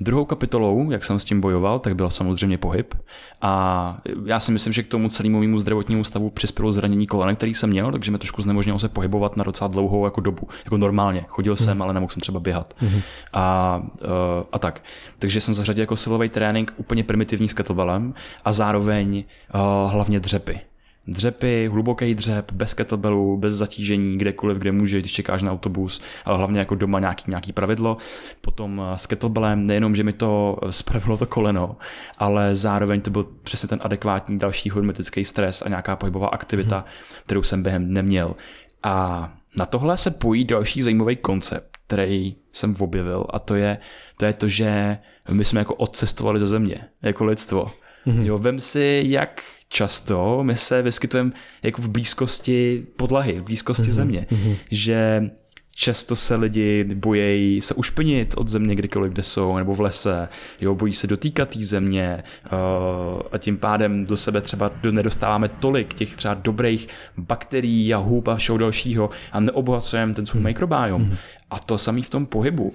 [0.00, 2.94] Druhou kapitolou, jak jsem s tím bojoval, tak byl samozřejmě pohyb.
[3.40, 7.54] A já si myslím, že k tomu celému mému zdravotnímu stavu přispělo zranění kolena, který
[7.54, 10.48] jsem měl, takže mi trošku znemožnilo se pohybovat na docela dlouhou jako dobu.
[10.64, 11.24] Jako normálně.
[11.28, 11.82] Chodil jsem, mm.
[11.82, 12.74] ale nemohl jsem třeba běhat.
[12.80, 13.00] Mm.
[13.32, 14.08] A, uh,
[14.52, 14.82] a tak.
[15.18, 18.14] Takže jsem zařadil jako silový trénink úplně primitivní s kettlebellem
[18.44, 20.60] a zároveň uh, hlavně dřepy
[21.08, 26.38] dřepy, hluboký dřep, bez kettlebellu, bez zatížení, kdekoliv, kde může, když čekáš na autobus, ale
[26.38, 27.96] hlavně jako doma nějaký, nějaký pravidlo.
[28.40, 31.76] Potom eh, s kettlebellem nejenom, že mi to eh, spravilo to koleno,
[32.18, 36.86] ale zároveň to byl přesně ten adekvátní další hormetický stres a nějaká pohybová aktivita, hmm.
[37.24, 38.36] kterou jsem během neměl.
[38.82, 43.78] A na tohle se pojí další zajímavý koncept, který jsem objevil a to je
[44.16, 44.98] to, je to že
[45.30, 47.66] my jsme jako odcestovali ze země, jako lidstvo.
[48.06, 48.22] Mm-hmm.
[48.22, 51.32] Jo, vem si, jak často my se vyskytujeme
[51.62, 53.90] jako v blízkosti podlahy, v blízkosti mm-hmm.
[53.90, 54.56] země, mm-hmm.
[54.70, 55.30] že
[55.78, 60.28] často se lidi bojejí se ušpinit od země kdykoliv, kde jsou, nebo v lese,
[60.60, 65.94] jo, bojí se dotýkat té země uh, a tím pádem do sebe třeba nedostáváme tolik
[65.94, 70.46] těch třeba dobrých bakterií a hub a všeho dalšího a neobohacujeme ten svůj mm.
[70.46, 71.02] mikrobiom.
[71.02, 71.16] Mm.
[71.50, 72.64] A to samý v tom pohybu.
[72.64, 72.74] Uh,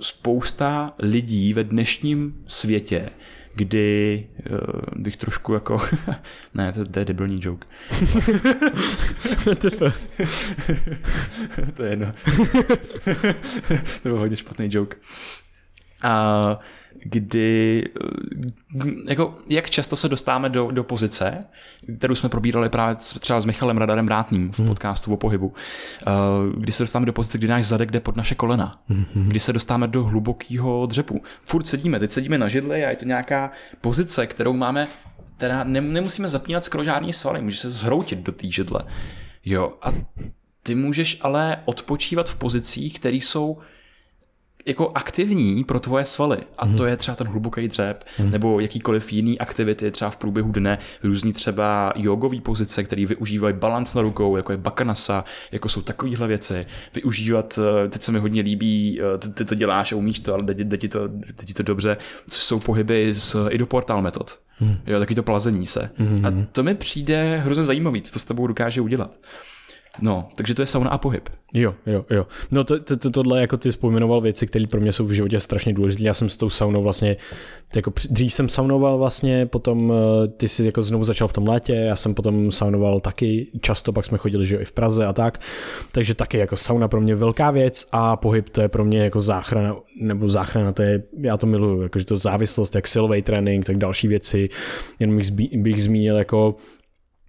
[0.00, 3.08] spousta lidí ve dnešním světě
[3.56, 4.58] kdy uh,
[4.96, 5.80] bych trošku jako...
[6.54, 7.66] ne, to, to je debilní joke.
[11.74, 12.12] to je jedno.
[14.02, 14.96] to byl hodně špatný joke.
[16.02, 16.58] A
[17.04, 17.84] kdy,
[18.76, 21.44] eh, jako, jak často se dostáváme do, do pozice,
[21.98, 25.54] kterou jsme probírali právě třeba s Michalem Radarem Vrátným v podcastu o pohybu,
[26.06, 26.10] eh,
[26.56, 28.82] kdy se dostáváme do pozice, kdy náš zadek jde pod naše kolena,
[29.14, 31.22] kdy se dostáváme do hlubokého dřepu.
[31.42, 34.88] Furt sedíme, teď sedíme na židli a je to nějaká pozice, kterou máme,
[35.36, 38.84] teda nemusíme zapínat skoro žádný svaly, může se zhroutit do té židle.
[39.44, 39.92] Jo, a
[40.62, 43.58] ty můžeš ale odpočívat v pozicích, které jsou
[44.66, 46.38] jako aktivní pro tvoje svaly.
[46.58, 46.76] A mm.
[46.76, 48.30] to je třeba ten hluboký dřep, mm.
[48.30, 53.94] nebo jakýkoliv jiný aktivity třeba v průběhu dne, různý třeba jogové pozice, které využívají balans
[53.94, 56.66] na rukou, jako je bakanasa, jako jsou takovéhle věci.
[56.94, 60.34] Využívat, eh, teď se mi hodně líbí, eh, ty, ty to děláš a umíš to,
[60.34, 61.96] ale jde ti to, jde ti to dobře,
[62.30, 64.38] což jsou pohyby z idoportal metod.
[64.60, 64.76] Mm.
[64.86, 65.90] Jo, taky to plazení se.
[65.98, 66.26] Mm.
[66.26, 69.10] A to mi přijde hrozně zajímavý, co to s tebou dokáže udělat.
[70.00, 71.28] No, takže to je sauna a pohyb.
[71.54, 72.26] Jo, jo, jo.
[72.50, 75.40] No to, to, to, tohle, jako ty spojmenoval věci, které pro mě jsou v životě
[75.40, 76.02] strašně důležité.
[76.04, 77.16] Já jsem s tou saunou vlastně,
[77.76, 81.72] jako dřív jsem saunoval vlastně, potom eh, ty jsi jako znovu začal v tom létě,
[81.72, 85.12] já jsem potom saunoval taky často, pak jsme chodili, že jo, i v Praze a
[85.12, 85.40] tak.
[85.92, 89.20] Takže taky jako sauna pro mě velká věc a pohyb to je pro mě jako
[89.20, 93.76] záchrana, nebo záchrana, to je, já to miluju, jakože to závislost, jak silový trénink, tak
[93.76, 94.48] další věci.
[94.98, 95.30] Jen bych,
[95.60, 96.54] bych zmínil jako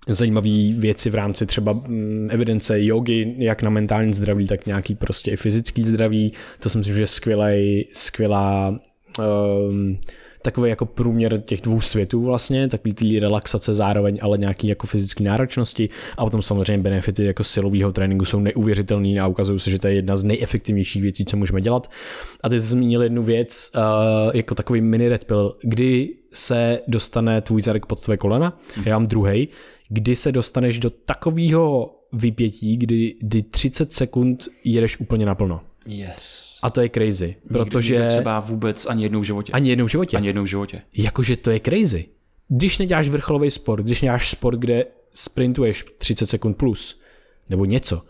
[0.07, 5.31] zajímavé věci v rámci třeba mm, evidence jogy, jak na mentální zdraví, tak nějaký prostě
[5.31, 6.33] i fyzický zdraví.
[6.59, 8.79] To si myslím, že je skvělej, skvělá
[9.19, 9.97] um,
[10.41, 15.23] takový jako průměr těch dvou světů vlastně, takový ty relaxace zároveň, ale nějaký jako fyzické
[15.23, 19.87] náročnosti a potom samozřejmě benefity jako silového tréninku jsou neuvěřitelný a ukazují se, že to
[19.87, 21.91] je jedna z nejefektivnějších věcí, co můžeme dělat.
[22.43, 23.81] A ty jsi zmínil jednu věc, uh,
[24.33, 29.07] jako takový mini red pill, kdy se dostane tvůj zadek pod tvoje kolena, já mám
[29.07, 29.47] druhý,
[29.89, 35.61] kdy se dostaneš do takového vypětí, kdy, kdy 30 sekund jedeš úplně naplno.
[35.85, 36.59] Yes.
[36.61, 37.93] A to je crazy, protože...
[37.93, 39.51] Nikdy třeba vůbec ani jednou v životě.
[39.51, 40.17] Ani jednou v životě.
[40.17, 40.81] Ani jednou v životě.
[40.93, 42.05] Jakože to je crazy.
[42.47, 47.01] Když neděláš vrcholový sport, když neděláš sport, kde sprintuješ 30 sekund plus,
[47.49, 48.01] nebo něco,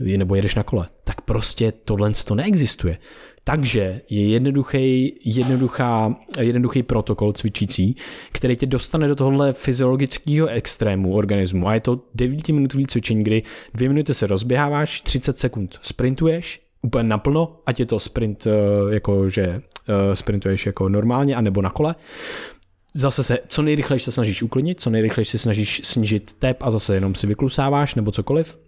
[0.00, 2.98] nebo jedeš na kole, tak prostě tohle to neexistuje.
[3.44, 7.96] Takže je jednoduchý, jednoduchá, jednoduchý protokol cvičící,
[8.32, 11.68] který tě dostane do tohohle fyziologického extrému organismu.
[11.68, 13.42] A je to 9 minutový cvičení, kdy
[13.74, 19.28] 2 minuty se rozběháváš, 30 sekund sprintuješ, úplně naplno, ať je to sprint, eh, jako
[19.28, 21.94] že eh, sprintuješ jako normálně, anebo na kole
[22.94, 26.94] zase se co nejrychleji se snažíš uklidnit, co nejrychleji se snažíš snížit tep a zase
[26.94, 28.58] jenom si vyklusáváš nebo cokoliv.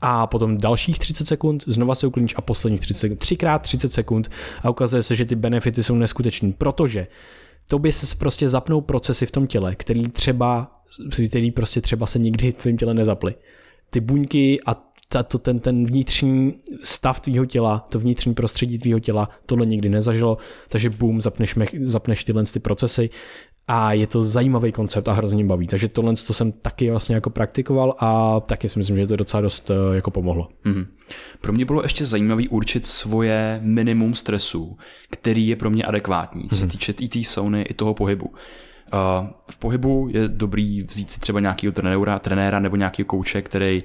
[0.00, 4.30] A potom dalších 30 sekund, znova se uklidníš a posledních 30 sekund, třikrát 30 sekund
[4.62, 7.06] a ukazuje se, že ty benefity jsou neskutečný, protože
[7.68, 10.70] tobě se prostě zapnou procesy v tom těle, který třeba,
[11.28, 13.34] který prostě třeba se nikdy v tvém těle nezaply.
[13.90, 14.74] Ty buňky a
[15.22, 20.36] to, ten, ten vnitřní stav tvýho těla, to vnitřní prostředí tvýho těla, tohle nikdy nezažilo,
[20.68, 21.54] takže boom, zapneš,
[21.84, 23.10] zapneš tyhle ty procesy
[23.68, 25.66] a je to zajímavý koncept a hrozně baví.
[25.66, 29.40] Takže tohle to jsem taky vlastně jako praktikoval a taky si myslím, že to docela
[29.40, 30.48] dost eh, jako pomohlo.
[30.64, 30.86] Mm-hmm.
[31.40, 34.78] Pro mě bylo ještě zajímavý určit svoje minimum stresu,
[35.10, 36.70] který je pro mě adekvátní, co se mhm.
[36.70, 38.34] týče i té sauny, i toho pohybu.
[39.50, 43.82] V pohybu je dobrý vzít si třeba nějakého trenéra, trenéra nebo nějaký kouče, který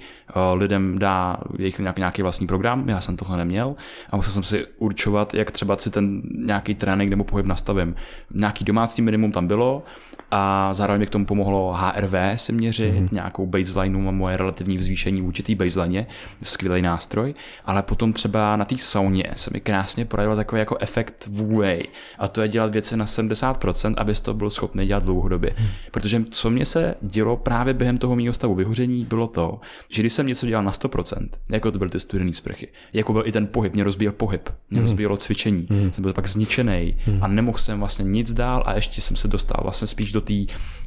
[0.54, 2.90] lidem dá jejich nějaký vlastní program.
[2.90, 3.76] Já jsem tohle neměl
[4.10, 7.96] a musel jsem si určovat, jak třeba si ten nějaký trénink nebo pohyb nastavím.
[8.34, 9.84] Nějaký domácí minimum tam bylo
[10.32, 13.10] a zároveň mi k tomu pomohlo HRV si měřit, mm-hmm.
[13.12, 16.06] nějakou baseline a moje relativní zvýšení vůči té baseline,
[16.44, 17.34] skvělý nástroj,
[17.66, 21.84] ale potom třeba na té sauně se mi krásně projevil takový jako efekt Wu-Wei
[22.20, 25.56] a to je dělat věci na 70%, abys to byl schopný dělat dlouhodobě.
[25.60, 25.68] Mm.
[25.92, 30.14] Protože co mě se dělo právě během toho mého stavu vyhoření, bylo to, že když
[30.14, 33.48] jsem něco dělal na 100%, jako to byly ty studené sprchy, jako byl i ten
[33.48, 34.86] pohyb, mě rozbíjel pohyb, mě mm.
[34.86, 35.94] rozbíjelo cvičení, mm.
[35.94, 37.24] jsem byl pak zničený mm.
[37.24, 40.34] a nemohl jsem vlastně nic dál a ještě jsem se dostal vlastně spíš do té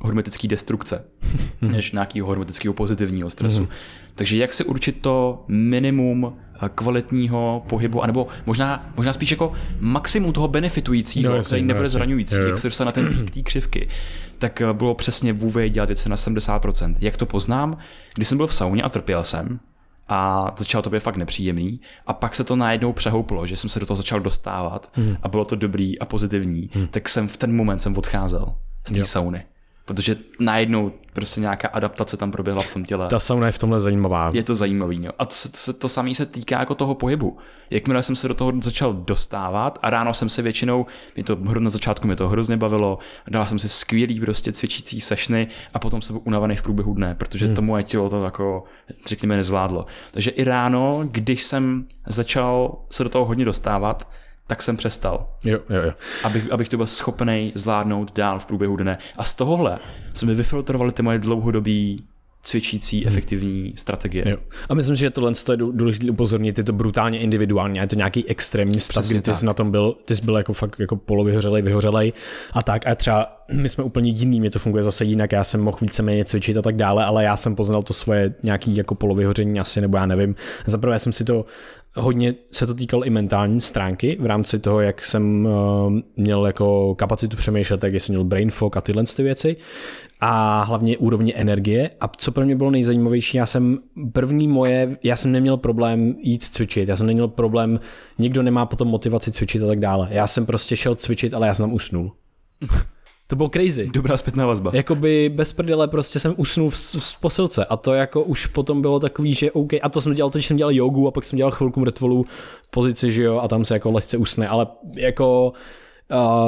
[0.01, 1.05] hormetické destrukce,
[1.61, 3.69] než nějakého hormetického pozitivního stresu.
[4.15, 6.33] Takže jak si určit to minimum
[6.63, 11.85] eh, kvalitního pohybu, anebo možná, možná spíš jako maximum toho benefitujícího, no, jasný, který nebude
[11.85, 12.49] no, zraňující, jo, jo.
[12.49, 13.89] jak se dostat na ten pík té křivky,
[14.39, 16.95] tak eh, bylo přesně vůvej dělat věci na 70%.
[17.01, 17.79] Jak to poznám?
[18.15, 19.61] Když jsem byl v sauně a trpěl jsem,
[20.09, 23.81] a začalo to být fakt nepříjemný a pak se to najednou přehouplo, že jsem se
[23.81, 25.17] do toho začal dostávat hmm.
[25.23, 26.87] a bylo to dobrý a pozitivní, hmm.
[26.87, 28.55] tak jsem v ten moment jsem odcházel
[28.87, 29.45] z té sauny.
[29.85, 33.09] Protože najednou prostě nějaká adaptace tam proběhla v tom těle.
[33.09, 34.31] Ta sauna je v tomhle zajímavá.
[34.35, 35.11] Je to zajímavý, no.
[35.19, 35.35] A to,
[35.67, 37.39] to, to samé se týká jako toho pohybu.
[37.71, 41.71] Jakmile jsem se do toho začal dostávat a ráno jsem se většinou, mě to na
[41.71, 46.17] začátku mě to hrozně bavilo, dal jsem si skvělý prostě cvičící sešny a potom jsem
[46.17, 47.55] byl unavený v průběhu dne, protože hmm.
[47.55, 48.65] to moje tělo to jako,
[49.07, 49.87] řekněme, nezvládlo.
[50.11, 54.09] Takže i ráno, když jsem začal se do toho hodně dostávat,
[54.47, 55.29] tak jsem přestal.
[55.45, 55.93] Jo, jo, jo.
[56.25, 58.99] Abych, abych to byl schopný zvládnout dál v průběhu dne.
[59.17, 59.79] A z tohohle
[60.15, 62.05] se mi vyfiltrovaly ty moje dlouhodobí
[62.43, 63.09] cvičící hmm.
[63.09, 64.25] efektivní strategie.
[64.29, 64.37] Jo.
[64.69, 68.81] A myslím že tohle je důležité upozornit, je to brutálně individuální, je to nějaký extrémní
[68.81, 72.13] stav, kdy ty jsi na tom byl, ty jsi byl jako fakt jako polovyhořelej, vyhořelej
[72.53, 75.61] a tak a třeba my jsme úplně jiný, mě to funguje zase jinak, já jsem
[75.61, 79.61] mohl víceméně cvičit a tak dále, ale já jsem poznal to svoje nějaký jako polovyhoření
[79.61, 80.35] asi, nebo já nevím.
[80.67, 81.45] Zaprvé jsem si to
[81.97, 86.95] hodně se to týkalo i mentální stránky v rámci toho, jak jsem uh, měl jako
[86.95, 89.57] kapacitu přemýšlet, jak jsem měl brain fog a tyhle ty věci
[90.21, 91.91] a hlavně úrovně energie.
[92.01, 93.79] A co pro mě bylo nejzajímavější, já jsem
[94.13, 97.81] první moje, já jsem neměl problém jít cvičit, já jsem neměl problém,
[98.19, 100.09] nikdo nemá potom motivaci cvičit a tak dále.
[100.11, 102.13] Já jsem prostě šel cvičit, ale já jsem tam usnul.
[103.33, 103.91] To bylo crazy.
[103.95, 104.71] Dobrá zpětná vazba.
[104.75, 109.01] Jakoby bez prdele prostě jsem usnul v, v posilce a to jako už potom bylo
[109.01, 111.37] takový, že OK, a to jsem dělal, to, že jsem dělal jogu a pak jsem
[111.37, 112.27] dělal chvilku mrtvolu
[112.71, 114.67] pozici, že jo, a tam se jako lehce usne, ale
[114.97, 115.53] jako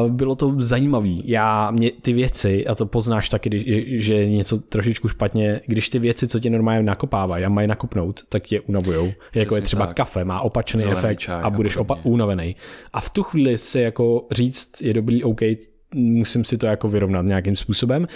[0.04, 1.08] Uh, bylo to zajímavé.
[1.24, 3.64] Já, mě ty věci, a to poznáš taky, když,
[4.04, 8.20] že je něco trošičku špatně, když ty věci, co tě normálně nakopávají a mají nakupnout,
[8.28, 9.12] tak tě unavujou.
[9.34, 9.96] Jako je třeba tak.
[9.96, 12.56] kafe, má opačný Zelený efekt a budeš opa- unavený.
[12.92, 15.40] A v tu chvíli si jako říct, je dobrý, OK,
[15.94, 18.08] musím si to jako vyrovnat nějakým způsobem.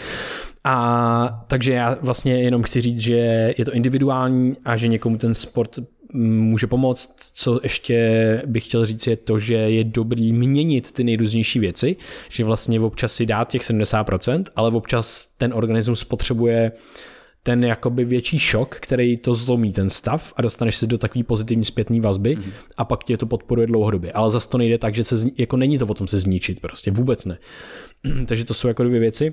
[0.65, 5.35] A takže já vlastně jenom chci říct, že je to individuální a že někomu ten
[5.35, 5.79] sport
[6.13, 7.15] může pomoct.
[7.35, 11.97] Co ještě bych chtěl říct je to, že je dobrý měnit ty nejrůznější věci,
[12.29, 16.73] že vlastně občas si dát těch 70%, ale občas ten organismus potřebuje
[17.43, 21.65] ten jakoby větší šok, který to zlomí ten stav a dostaneš se do takové pozitivní
[21.65, 22.53] zpětné vazby mm-hmm.
[22.77, 24.13] a pak tě to podporuje dlouhodobě.
[24.13, 26.91] Ale zase to nejde tak, že se jako není to o tom se zničit prostě,
[26.91, 27.39] vůbec ne.
[28.27, 29.33] Takže to jsou jako dvě věci.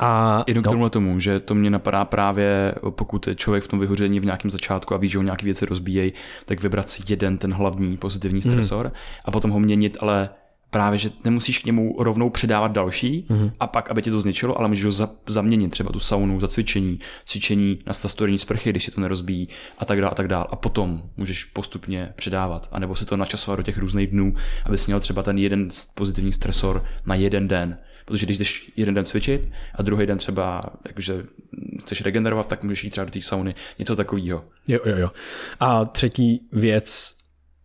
[0.00, 3.78] A Jenom k tomu tomu, že to mě napadá právě, pokud je člověk v tom
[3.78, 6.12] vyhoření v nějakém začátku a ví, že ho nějaké věci rozbíjejí,
[6.46, 8.50] tak vybrat si jeden ten hlavní pozitivní mhm.
[8.50, 8.92] stresor mm.
[9.24, 10.30] a potom ho měnit, ale
[10.70, 13.52] právě, že nemusíš k němu rovnou přidávat další mm-hmm.
[13.60, 16.48] a pak, aby ti to zničilo, ale můžeš ho za, zaměnit, třeba tu saunu za
[16.48, 19.48] cvičení, cvičení na stastorenní sprchy, když si to nerozbíjí
[19.78, 20.46] a tak dále a tak dále.
[20.50, 25.00] A potom můžeš postupně přidávat, anebo si to načasovat do těch různých dnů, abys měl
[25.00, 27.78] třeba ten jeden pozitivní stresor na jeden den.
[28.04, 31.24] Protože když jdeš jeden den cvičit a druhý den třeba jakože
[31.80, 34.44] chceš regenerovat, tak můžeš jít třeba do té sauny, něco takového.
[34.68, 35.10] Jo, jo, jo.
[35.60, 37.19] A třetí věc,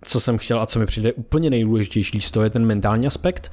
[0.06, 3.52] co jsem chtěl a co mi přijde úplně nejdůležitější z toho je ten mentální aspekt,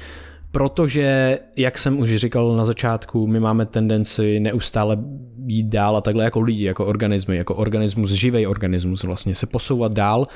[0.52, 4.96] protože, jak jsem už říkal na začátku, my máme tendenci neustále
[5.36, 9.92] být dál a takhle jako lidi, jako organismy, jako organismus, živý organismus vlastně, se posouvat
[9.92, 10.26] dál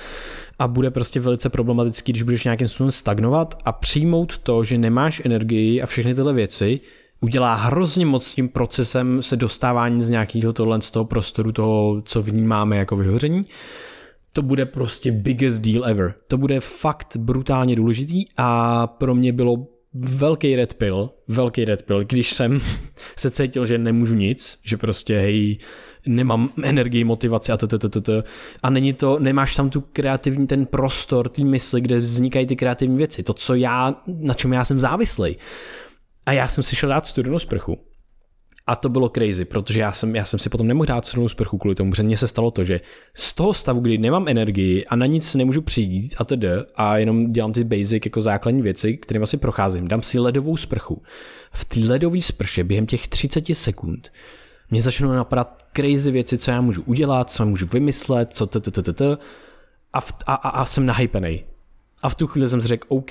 [0.59, 5.23] a bude prostě velice problematický, když budeš nějakým způsobem stagnovat a přijmout to, že nemáš
[5.25, 6.81] energii a všechny tyhle věci,
[7.21, 12.03] udělá hrozně moc s tím procesem se dostávání z nějakého tohle z toho prostoru, toho,
[12.05, 13.47] co vnímáme jako vyhoření
[14.37, 16.15] to bude prostě biggest deal ever.
[16.29, 22.05] To bude fakt brutálně důležitý a pro mě bylo velký red pill, velký red pill,
[22.05, 22.61] když jsem
[23.17, 25.59] se cítil, že nemůžu nic, že prostě hej,
[26.07, 27.67] nemám energii, motivaci a to,
[28.63, 32.97] a není to, nemáš tam tu kreativní ten prostor, ty mysli, kde vznikají ty kreativní
[32.97, 35.37] věci, to, co já, na čem já jsem závislý.
[36.27, 37.79] A já jsem si šel dát studenou sprchu
[38.67, 41.59] a to bylo crazy, protože já jsem, já jsem si potom nemohl dát celou sprchu
[41.59, 42.81] kvůli tomu, protože mně se stalo to, že
[43.15, 47.33] z toho stavu, kdy nemám energii a na nic nemůžu přijít a tedy a jenom
[47.33, 51.03] dělám ty basic jako základní věci, kterými si procházím, dám si ledovou sprchu.
[51.53, 54.13] V té ledové sprše během těch 30 sekund
[54.71, 58.83] mě začnou napadat crazy věci, co já můžu udělat, co můžu vymyslet, co to, to,
[58.83, 59.19] to, to,
[59.93, 61.45] a, a, a, a jsem nahypený.
[62.03, 63.11] A v tu chvíli jsem si řekl, OK,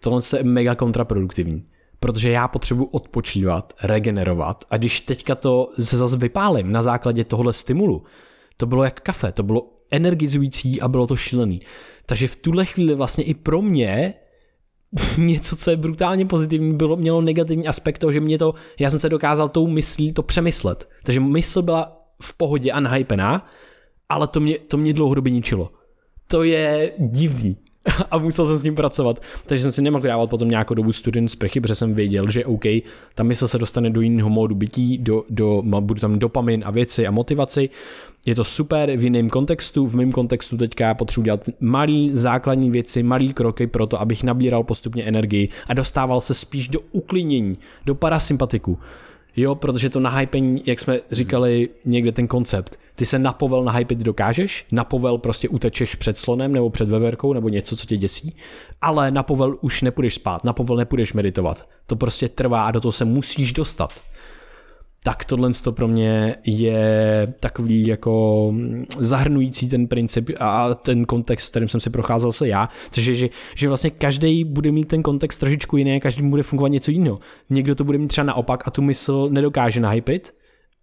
[0.00, 1.64] tohle je mega kontraproduktivní
[2.00, 7.52] protože já potřebuji odpočívat, regenerovat a když teďka to se zase vypálím na základě tohohle
[7.52, 8.04] stimulu,
[8.56, 11.60] to bylo jak kafe, to bylo energizující a bylo to šílený.
[12.06, 14.14] Takže v tuhle chvíli vlastně i pro mě
[15.18, 19.00] něco, co je brutálně pozitivní, bylo, mělo negativní aspekt toho, že mě to, já jsem
[19.00, 20.88] se dokázal tou myslí to přemyslet.
[21.02, 23.44] Takže mysl byla v pohodě a nahypená,
[24.08, 25.70] ale to mě, to mě dlouhodobě ničilo.
[26.26, 27.56] To je divný.
[28.10, 29.22] a musel jsem s ním pracovat.
[29.46, 32.64] Takže jsem si nemohl dávat potom nějakou dobu student sprchy, protože jsem věděl, že OK,
[33.14, 37.06] ta mysl se dostane do jiného módu bytí, do, do, budu tam dopamin a věci
[37.06, 37.70] a motivaci.
[38.26, 43.02] Je to super v jiném kontextu, v mém kontextu teďka potřebuji dělat malý základní věci,
[43.02, 47.94] malý kroky pro to, abych nabíral postupně energii a dostával se spíš do uklidnění, do
[47.94, 48.78] parasympatiku.
[49.36, 52.78] Jo, protože to nahypení, jak jsme říkali, někde ten koncept.
[52.94, 57.32] Ty se na povel nahypit dokážeš, na povel prostě utečeš před slonem nebo před veverkou
[57.32, 58.36] nebo něco, co tě děsí,
[58.80, 61.68] ale na povel už nepůjdeš spát, na povel nepůjdeš meditovat.
[61.86, 63.92] To prostě trvá a do toho se musíš dostat.
[65.02, 68.54] Tak tohle to pro mě je takový jako
[68.98, 73.28] zahrnující ten princip a ten kontext, kterým jsem si procházel se já, což je, že,
[73.54, 77.18] že vlastně každý bude mít ten kontext trošičku jiný a každý bude fungovat něco jiného.
[77.50, 80.34] Někdo to bude mít třeba naopak a tu mysl nedokáže nahypit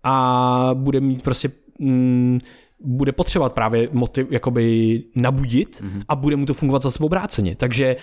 [0.03, 2.39] a bude mít prostě mm,
[2.79, 6.03] bude potřebovat právě motiv, jakoby nabudit mm-hmm.
[6.07, 7.55] a bude mu to fungovat zase obráceně.
[7.55, 7.95] Takže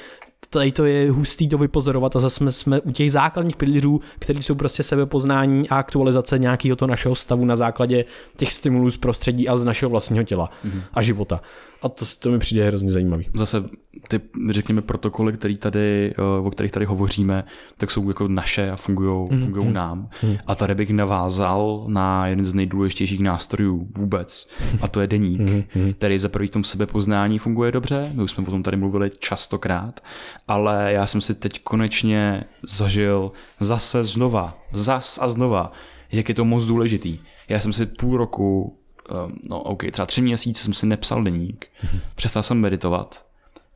[0.51, 4.43] tady to je hustý to vypozorovat a zase jsme, jsme u těch základních pilířů, které
[4.43, 8.05] jsou prostě sebepoznání a aktualizace nějakého to našeho stavu na základě
[8.37, 10.83] těch stimulů z prostředí a z našeho vlastního těla mm-hmm.
[10.95, 11.41] a života.
[11.85, 13.27] A to, to mi přijde hrozně zajímavý.
[13.35, 13.65] Zase
[14.09, 14.21] ty,
[14.51, 17.45] řekněme, protokoly, který tady, eh, o kterých tady hovoříme,
[17.77, 19.45] tak jsou jako naše a fungují mm-hmm.
[19.45, 20.09] Fungujou nám.
[20.23, 20.39] Mm-hmm.
[20.47, 24.49] A tady bych navázal na jeden z nejdůležitějších nástrojů vůbec,
[24.81, 25.95] a to je deník, mm-hmm.
[25.95, 29.11] který za prvý v tom sebepoznání funguje dobře, my už jsme o tom tady mluvili
[29.19, 30.01] častokrát,
[30.49, 35.73] ale já jsem si teď konečně zažil zase znova, zas a znova,
[36.13, 37.19] jak je to moc důležitý.
[37.49, 38.79] Já jsem si půl roku
[39.11, 42.01] um, no ok, třeba tři měsíce jsem si nepsal deník, mm-hmm.
[42.15, 43.25] přestal jsem meditovat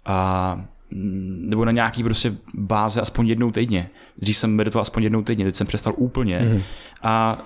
[0.05, 0.55] a
[0.91, 3.91] mm, nebo na nějaký prostě báze aspoň jednou týdně.
[4.19, 6.41] Dřív jsem meditoval aspoň jednou týdně, teď jsem přestal úplně.
[6.41, 6.63] Mm-hmm.
[7.03, 7.39] A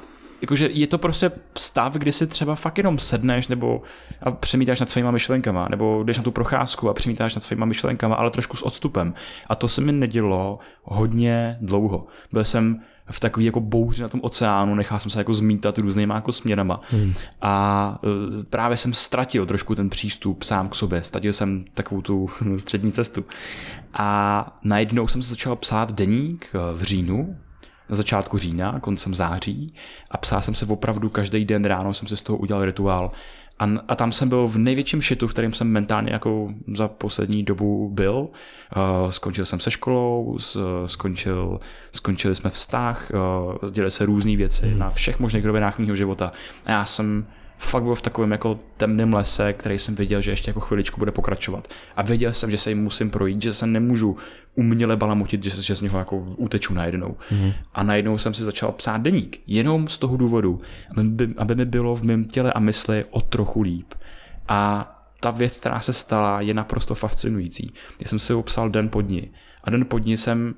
[0.43, 3.83] jakože je to prostě stav, kdy si třeba fakt jenom sedneš nebo
[4.23, 8.15] a přemítáš nad svýma myšlenkama, nebo jdeš na tu procházku a přemítáš nad svýma myšlenkama,
[8.15, 9.15] ale trošku s odstupem.
[9.47, 12.07] A to se mi nedělo hodně dlouho.
[12.33, 12.81] Byl jsem
[13.11, 16.81] v takový jako bouři na tom oceánu, nechal jsem se jako zmítat různýma jako směrama.
[16.91, 17.15] Hmm.
[17.43, 22.31] a e, právě jsem ztratil trošku ten přístup sám k sobě, ztratil jsem takovou tu
[22.57, 23.25] střední cestu.
[23.95, 27.37] A najednou jsem se začal psát deník e, v říjnu,
[27.89, 29.75] na začátku října, koncem září
[30.11, 33.11] a psal jsem se opravdu každý den ráno, jsem se z toho udělal rituál
[33.63, 37.43] a, a tam jsem byl v největším šitu, v kterém jsem mentálně jako za poslední
[37.43, 38.17] dobu byl.
[38.17, 41.61] Uh, skončil jsem se školou, s, skončil,
[41.93, 43.11] skončili jsme vztah,
[43.63, 44.79] uh, děli se různé věci mm.
[44.79, 46.33] na všech možných rovinách mého života.
[46.67, 47.27] A já jsem
[47.59, 51.11] fakt byl v takovém jako temném lese, který jsem věděl, že ještě jako chviličku bude
[51.11, 51.69] pokračovat.
[51.97, 54.17] A věděl jsem, že se jim musím projít, že se nemůžu
[54.55, 57.17] uměle balamutit, že, že z něho jako uteču najednou.
[57.31, 57.53] Mm.
[57.75, 59.41] A najednou jsem si začal psát deník.
[59.47, 60.61] Jenom z toho důvodu,
[60.97, 63.95] aby, aby mi bylo v mém těle a mysli o trochu líp.
[64.49, 64.89] A
[65.21, 67.75] ta věc, která se stala, je naprosto fascinující.
[68.01, 69.31] Já jsem si opsal den pod ní.
[69.65, 70.55] A den pod ní jsem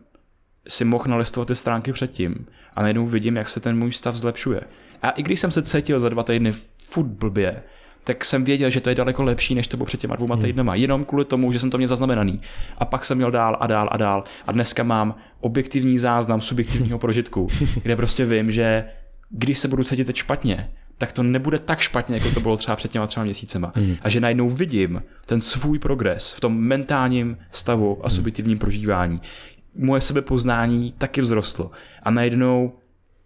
[0.68, 2.46] si mohl nalistovat ty stránky předtím.
[2.74, 4.60] A najednou vidím, jak se ten můj stav zlepšuje.
[5.02, 6.52] A i když jsem se cítil za dva týdny
[6.88, 7.62] furt blbě,
[8.04, 10.44] tak jsem věděl, že to je daleko lepší, než to bylo před těma dvouma hmm.
[10.44, 10.74] týdnama.
[10.74, 12.40] Jenom kvůli tomu, že jsem to měl zaznamenaný.
[12.78, 14.24] A pak jsem měl dál a dál a dál.
[14.46, 17.48] A dneska mám objektivní záznam subjektivního prožitku,
[17.82, 18.84] kde prostě vím, že
[19.30, 22.76] když se budu cítit teď špatně, tak to nebude tak špatně, jako to bylo třeba
[22.76, 23.72] před těma třeba měsícema.
[23.74, 23.96] Hmm.
[24.02, 29.20] A že najednou vidím ten svůj progres v tom mentálním stavu a subjektivním prožívání.
[29.76, 31.70] Moje sebepoznání taky vzrostlo.
[32.02, 32.72] A najednou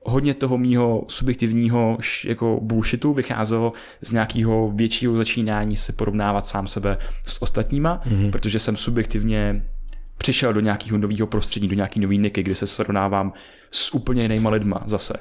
[0.09, 6.99] hodně toho mýho subjektivního jako bullshitu vycházelo z nějakého většího začínání se porovnávat sám sebe
[7.27, 8.31] s ostatníma, mm-hmm.
[8.31, 9.65] protože jsem subjektivně
[10.19, 13.33] přišel do nějakého nového prostředí, do nějaký nový niky, kde se srovnávám
[13.71, 15.15] s úplně jinýma lidma zase.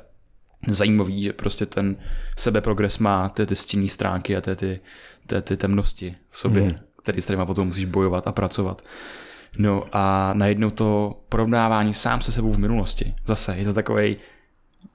[0.68, 1.96] Zajímavý, že prostě ten
[2.38, 4.80] sebeprogres má ty, ty stinné stránky a ty, ty,
[5.28, 6.72] ty, ty temnosti v sobě, mm.
[7.04, 8.82] který s kterýma potom musíš bojovat a pracovat.
[9.58, 13.14] No a najednou to porovnávání sám se sebou v minulosti.
[13.26, 14.18] Zase je to takový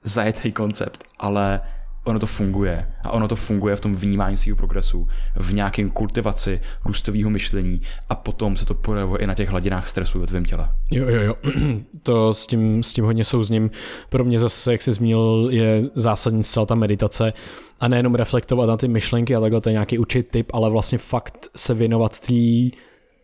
[0.03, 1.61] zajetý koncept, ale
[2.03, 2.87] ono to funguje.
[3.03, 8.15] A ono to funguje v tom vnímání svého progresu, v nějakém kultivaci růstového myšlení a
[8.15, 10.69] potom se to projevuje i na těch hladinách stresu ve tvém těle.
[10.91, 11.35] Jo, jo, jo.
[12.03, 13.71] To s tím, s tím hodně souzním.
[14.09, 17.33] Pro mě zase, jak jsi zmínil, je zásadní zcela ta meditace
[17.79, 20.97] a nejenom reflektovat na ty myšlenky a takhle to je nějaký určitý typ, ale vlastně
[20.97, 22.19] fakt se věnovat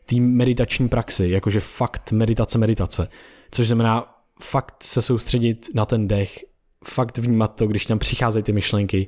[0.06, 3.08] té meditační praxi, jakože fakt meditace, meditace.
[3.52, 6.49] Což znamená fakt se soustředit na ten dech,
[6.86, 9.08] fakt vnímat to, když tam přicházejí ty myšlenky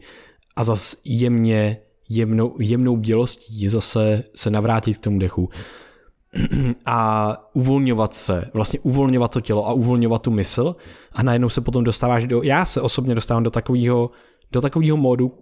[0.55, 1.77] a zase jemně,
[2.09, 5.49] jemnou, jemnou bělostí zase se navrátit k tomu dechu
[6.85, 10.75] a uvolňovat se, vlastně uvolňovat to tělo a uvolňovat tu mysl
[11.11, 14.11] a najednou se potom dostáváš do, já se osobně dostávám do takového
[14.51, 15.37] do takového módu,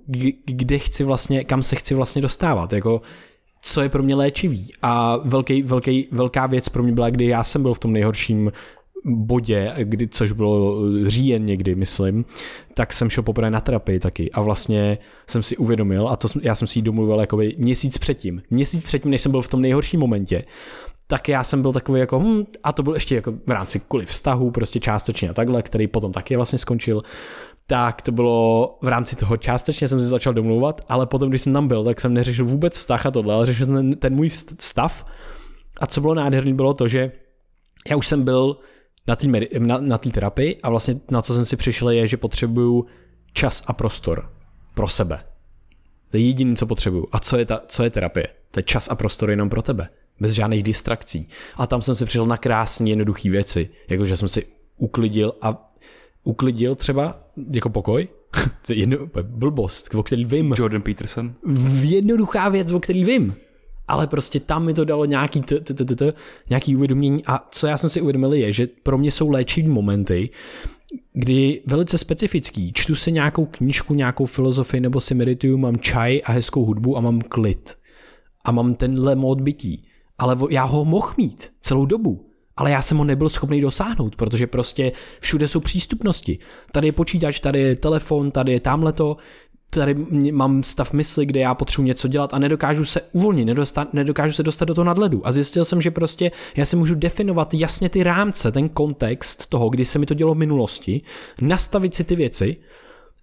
[0.45, 3.01] kde chci vlastně, kam se chci vlastně dostávat, jako
[3.61, 4.71] co je pro mě léčivý.
[4.81, 8.51] A velký, velký, velká věc pro mě byla, kdy já jsem byl v tom nejhorším
[9.05, 10.77] bodě, kdy, což bylo
[11.07, 12.25] říjen někdy, myslím,
[12.73, 14.31] tak jsem šel poprvé na terapii taky.
[14.31, 14.97] A vlastně
[15.27, 19.11] jsem si uvědomil, a to já jsem si ji domluvil jakoby měsíc předtím, měsíc předtím,
[19.11, 20.43] než jsem byl v tom nejhorším momentě,
[21.07, 24.05] tak já jsem byl takový jako, hm, a to byl ještě jako v rámci kvůli
[24.05, 27.01] vztahu, prostě částečně a takhle, který potom taky vlastně skončil,
[27.67, 31.53] tak to bylo v rámci toho částečně jsem si začal domlouvat, ale potom, když jsem
[31.53, 34.29] tam byl, tak jsem neřešil vůbec vztah a tohle, ale řešil jsem ten, ten můj
[34.59, 35.05] stav.
[35.81, 37.11] A co bylo nádherný, bylo to, že
[37.89, 38.57] já už jsem byl
[39.09, 39.27] na té
[39.59, 42.85] na, na terapii a vlastně na co jsem si přišel je, že potřebuju
[43.33, 44.31] čas a prostor
[44.73, 45.19] pro sebe.
[46.11, 47.07] To je jediné, co potřebuju.
[47.11, 48.27] A co je, ta, co je terapie?
[48.51, 49.89] To je čas a prostor jenom pro tebe.
[50.19, 51.29] Bez žádných distrakcí.
[51.55, 53.69] A tam jsem si přišel na krásně jednoduché věci.
[53.89, 54.45] Jako, že jsem si
[54.77, 55.69] uklidil a
[56.23, 58.07] uklidil třeba jako pokoj.
[58.65, 60.53] to je jedno, blbost, o který vím.
[60.57, 61.33] Jordan Peterson.
[61.81, 63.35] Jednoduchá věc, o který vím.
[63.89, 66.13] Ale prostě tam mi to dalo nějaký, t, t, t, t,
[66.49, 70.29] nějaký uvědomění a co já jsem si uvědomil je, že pro mě jsou léčivé momenty,
[71.13, 76.31] kdy velice specifický, čtu si nějakou knížku, nějakou filozofii nebo si medituju, mám čaj a
[76.31, 77.75] hezkou hudbu a mám klid.
[78.45, 79.85] A mám tenhle mod bytí.
[80.17, 82.29] Ale já ho mohl mít celou dobu
[82.59, 86.39] ale já jsem ho nebyl schopný dosáhnout, protože prostě všude jsou přístupnosti.
[86.71, 89.17] Tady je počítač, tady je telefon, tady je tamhleto,
[89.69, 89.95] tady
[90.31, 94.43] mám stav mysli, kde já potřebuji něco dělat a nedokážu se uvolnit, nedostat, nedokážu se
[94.43, 95.27] dostat do toho nadledu.
[95.27, 99.69] A zjistil jsem, že prostě já si můžu definovat jasně ty rámce, ten kontext toho,
[99.69, 101.01] kdy se mi to dělo v minulosti,
[101.41, 102.57] nastavit si ty věci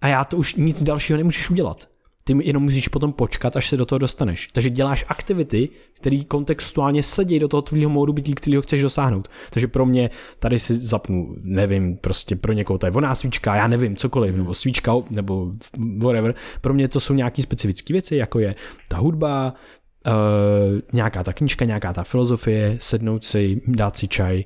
[0.01, 1.87] a já to už nic dalšího nemůžeš udělat.
[2.27, 4.47] Ty jenom musíš potom počkat, až se do toho dostaneš.
[4.47, 9.27] Takže děláš aktivity, které kontextuálně sedí do toho tvýho módu bytí, který ho chceš dosáhnout.
[9.49, 10.09] Takže pro mě
[10.39, 14.53] tady si zapnu, nevím, prostě pro někoho to je voná svíčka, já nevím, cokoliv, nebo
[14.53, 15.51] svíčka, nebo
[15.97, 16.35] whatever.
[16.61, 18.55] Pro mě to jsou nějaké specifické věci, jako je
[18.87, 19.53] ta hudba,
[20.07, 24.43] uh, nějaká ta knížka, nějaká ta filozofie, sednout si, dát si čaj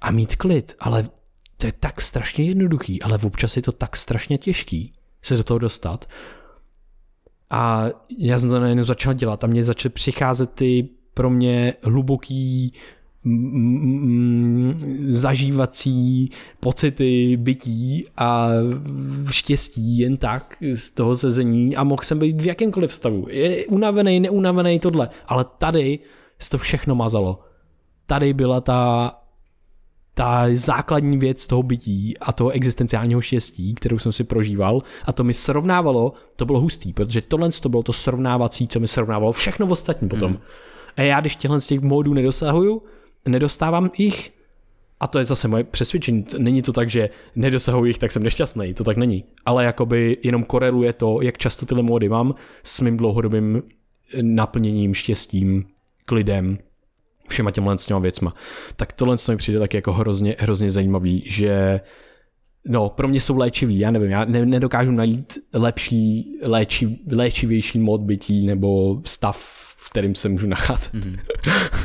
[0.00, 0.74] a mít klid.
[0.80, 1.08] Ale
[1.56, 4.92] to je tak strašně jednoduchý, ale občas je to tak strašně těžký
[5.22, 6.08] se do toho dostat,
[7.50, 7.86] a
[8.18, 12.72] já jsem to najednou začal dělat a mě začaly přicházet ty pro mě hluboký
[15.08, 16.30] zažívací
[16.60, 18.48] pocity bytí a
[19.30, 23.26] štěstí jen tak z toho sezení a mohl jsem být v jakémkoliv stavu.
[23.30, 25.08] Je unavený, neunavený, tohle.
[25.26, 25.98] Ale tady
[26.38, 27.40] se to všechno mazalo.
[28.06, 29.12] Tady byla ta
[30.18, 35.24] ta základní věc toho bytí a toho existenciálního štěstí, kterou jsem si prožíval a to
[35.24, 39.66] mi srovnávalo, to bylo hustý, protože tohle to bylo to srovnávací, co mi srovnávalo všechno
[39.66, 40.30] ostatní potom.
[40.30, 40.38] Mm.
[40.96, 42.82] A já, když těchhle z těch módů nedosahuju,
[43.28, 44.32] nedostávám jich,
[45.00, 46.24] a to je zase moje přesvědčení.
[46.38, 48.74] Není to tak, že nedosahuji jich, tak jsem nešťastný.
[48.74, 49.24] To tak není.
[49.46, 53.62] Ale jakoby jenom koreluje to, jak často tyhle módy mám s mým dlouhodobým
[54.22, 55.64] naplněním, štěstím,
[56.06, 56.58] klidem,
[57.28, 58.34] všema těmhle s těma věcma.
[58.76, 61.80] Tak tohle mi přijde tak jako hrozně, hrozně zajímavý, že
[62.70, 68.00] No, pro mě jsou léčivý, já nevím, já ne, nedokážu najít lepší, léči, léčivější mod
[68.00, 69.38] bytí nebo stav,
[69.76, 70.94] v kterým se můžu nacházet.
[70.94, 71.18] Mm-hmm.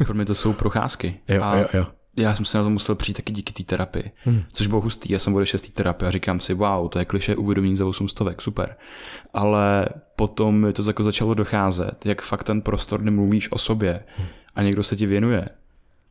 [0.05, 1.19] pro mě to jsou procházky.
[1.27, 1.85] jo, a jo, jo.
[2.17, 4.43] Já jsem se na to musel přijít taky díky té terapii, hmm.
[4.53, 5.13] což bylo hustý.
[5.13, 7.85] Já jsem odešel z té terapie a říkám si, wow, to je kliše uvědomění za
[7.85, 8.75] 800, super.
[9.33, 14.03] Ale potom mi to jako začalo docházet, jak fakt ten prostor, kde mluvíš o sobě,
[14.17, 15.49] hmm a někdo se ti věnuje,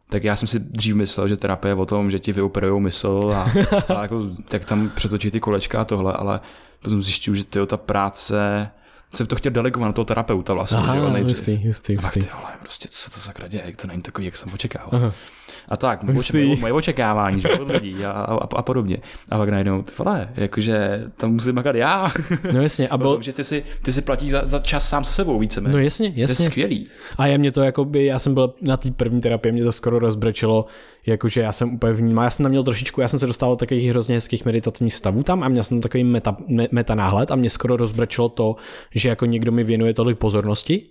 [0.08, 3.32] tak já jsem si dřív myslel, že terapie je o tom, že ti vyoperujou mysl
[3.34, 3.52] a,
[3.96, 6.40] a jako, tak tam přetočí ty kolečka a tohle, ale
[6.82, 8.70] potom zjišťuju, že tyjo, ta práce
[9.14, 11.36] jsem to chtěl delegovat na toho terapeuta vlastně, Aha, že jo, nejdřív.
[11.36, 12.06] Jistý, jistý, jistý.
[12.06, 14.90] A ty vole, prostě co se to sakra děje, to není takový, jak jsem očekával.
[14.92, 15.12] Aha.
[15.68, 18.98] A tak, moje, moje očekávání, že od lidí a, a, a, podobně.
[19.28, 22.12] A pak najednou, ty vole, jakože tam musím makat já.
[22.52, 22.88] No jasně.
[22.88, 23.22] A byl...
[23.22, 25.60] že ty si, ty si platíš za, za čas sám se sebou více.
[25.60, 26.36] No jasně, jasně.
[26.36, 26.88] To je skvělý.
[27.18, 29.72] A je mě to jako by, já jsem byl na té první terapii, mě to
[29.72, 30.66] skoro rozbrečelo,
[31.06, 33.56] jakože já jsem úplně vnímal, já jsem tam měl trošičku, já jsem se dostal do
[33.56, 36.36] takových hrozně hezkých meditativních stavů tam a měl jsem takový meta,
[36.70, 38.56] meta náhled a mě skoro rozbrečelo to,
[38.94, 40.86] že jako někdo mi věnuje tolik pozornosti,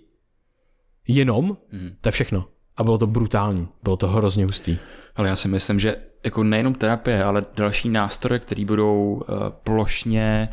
[1.08, 1.90] jenom, mm.
[2.00, 2.44] to je všechno.
[2.76, 4.78] A bylo to brutální, bylo to hrozně hustý.
[5.16, 10.48] Ale já si myslím, že jako nejenom terapie, ale další nástroje, které budou uh, plošně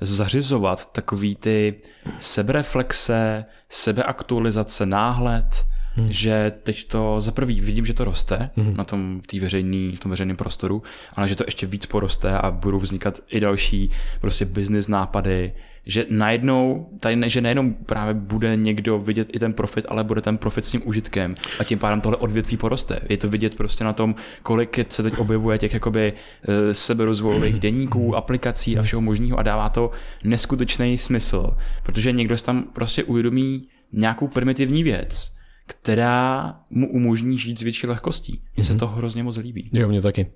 [0.00, 1.74] zařizovat takový ty
[2.20, 6.12] sebereflexe, sebeaktualizace, náhled, hmm.
[6.12, 8.76] že teď to za prvý vidím, že to roste hmm.
[8.76, 10.82] na tom, v, veřejný, v tom veřejném prostoru,
[11.14, 15.52] ale že to ještě víc poroste a budou vznikat i další prostě business nápady,
[15.86, 20.20] že najednou, tady ne, že nejenom právě bude někdo vidět i ten profit, ale bude
[20.20, 23.00] ten profit s tím užitkem a tím pádem tohle odvětví poroste.
[23.08, 28.16] Je to vidět prostě na tom, kolik se teď objevuje těch jakoby eh, seberozvojových deníků,
[28.16, 29.90] aplikací a všeho možného a dává to
[30.24, 35.34] neskutečný smysl, protože někdo si tam prostě uvědomí nějakou primitivní věc,
[35.66, 38.42] která mu umožní žít s větší lehkostí.
[38.56, 38.80] Mně se mhm.
[38.80, 39.70] to hrozně moc líbí.
[39.72, 40.26] Jo, mě taky.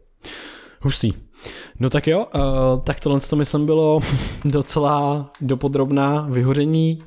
[0.83, 1.13] Hustý.
[1.81, 2.41] No tak jo, uh,
[2.85, 4.01] tak tohle to myslím bylo
[4.45, 7.03] docela dopodrobná vyhoření.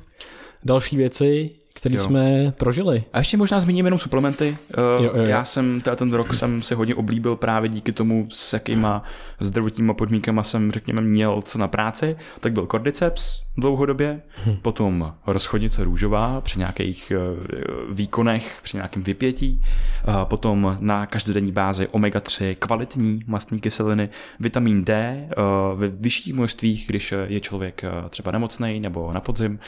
[0.64, 2.00] Další věci, který Jo.
[2.00, 3.04] jsme prožili.
[3.12, 4.56] A ještě možná zmíním jenom suplementy.
[4.98, 5.28] Uh, Jo, jo, jo.
[5.28, 9.02] Já jsem ten rok jsem se hodně oblíbil právě díky tomu, s jakýma
[9.44, 12.16] zdravotníma podmínkama jsem, řekněme, měl co na práci.
[12.40, 14.56] Tak byl Cordyceps dlouhodobě, Hm.
[14.62, 19.62] potom rozchodnice růžová při nějakých uh, výkonech, při nějakém vypětí,
[20.08, 24.08] uh, potom na každodenní bázi omega-3 kvalitní mastní kyseliny,
[24.40, 29.58] vitamin D uh, ve vyšších množstvích, když je člověk třeba nemocný nebo na podzim,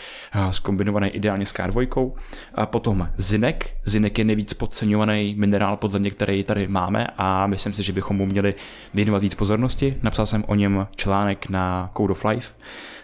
[0.51, 2.13] zkombinovaný ideálně s K2,
[2.55, 3.71] a potom zinek.
[3.85, 8.17] Zinek je nejvíc podceňovaný minerál podle mě, který tady máme a myslím si, že bychom
[8.17, 8.55] mu měli
[8.95, 9.64] věnovat víc pozornosti.
[10.03, 12.55] Napsal jsem o něm článek na Code of Life.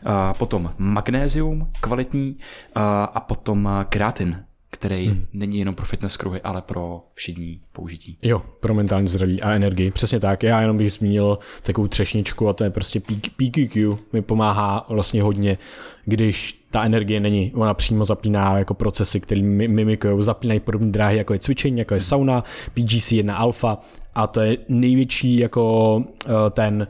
[0.04, 2.36] A potom magnézium, kvalitní,
[2.74, 5.26] a, a potom kreatin, který hmm.
[5.32, 8.18] není jenom pro fitness kruhy, ale pro všední použití.
[8.22, 9.90] Jo, pro mentální zdraví a energii.
[9.90, 10.42] Přesně tak.
[10.42, 13.00] Já jenom bych zmínil takovou třešničku a to je prostě
[13.36, 13.96] PQQ.
[14.12, 15.58] Mi pomáhá vlastně hodně,
[16.04, 17.52] když ta energie není.
[17.54, 21.94] Ona přímo zapíná jako procesy, které mi- mimikují, zapínají podobné dráhy, jako je cvičení, jako
[21.94, 22.44] je sauna,
[22.74, 23.78] PGC1 alfa
[24.14, 26.04] a to je největší jako uh,
[26.50, 26.86] ten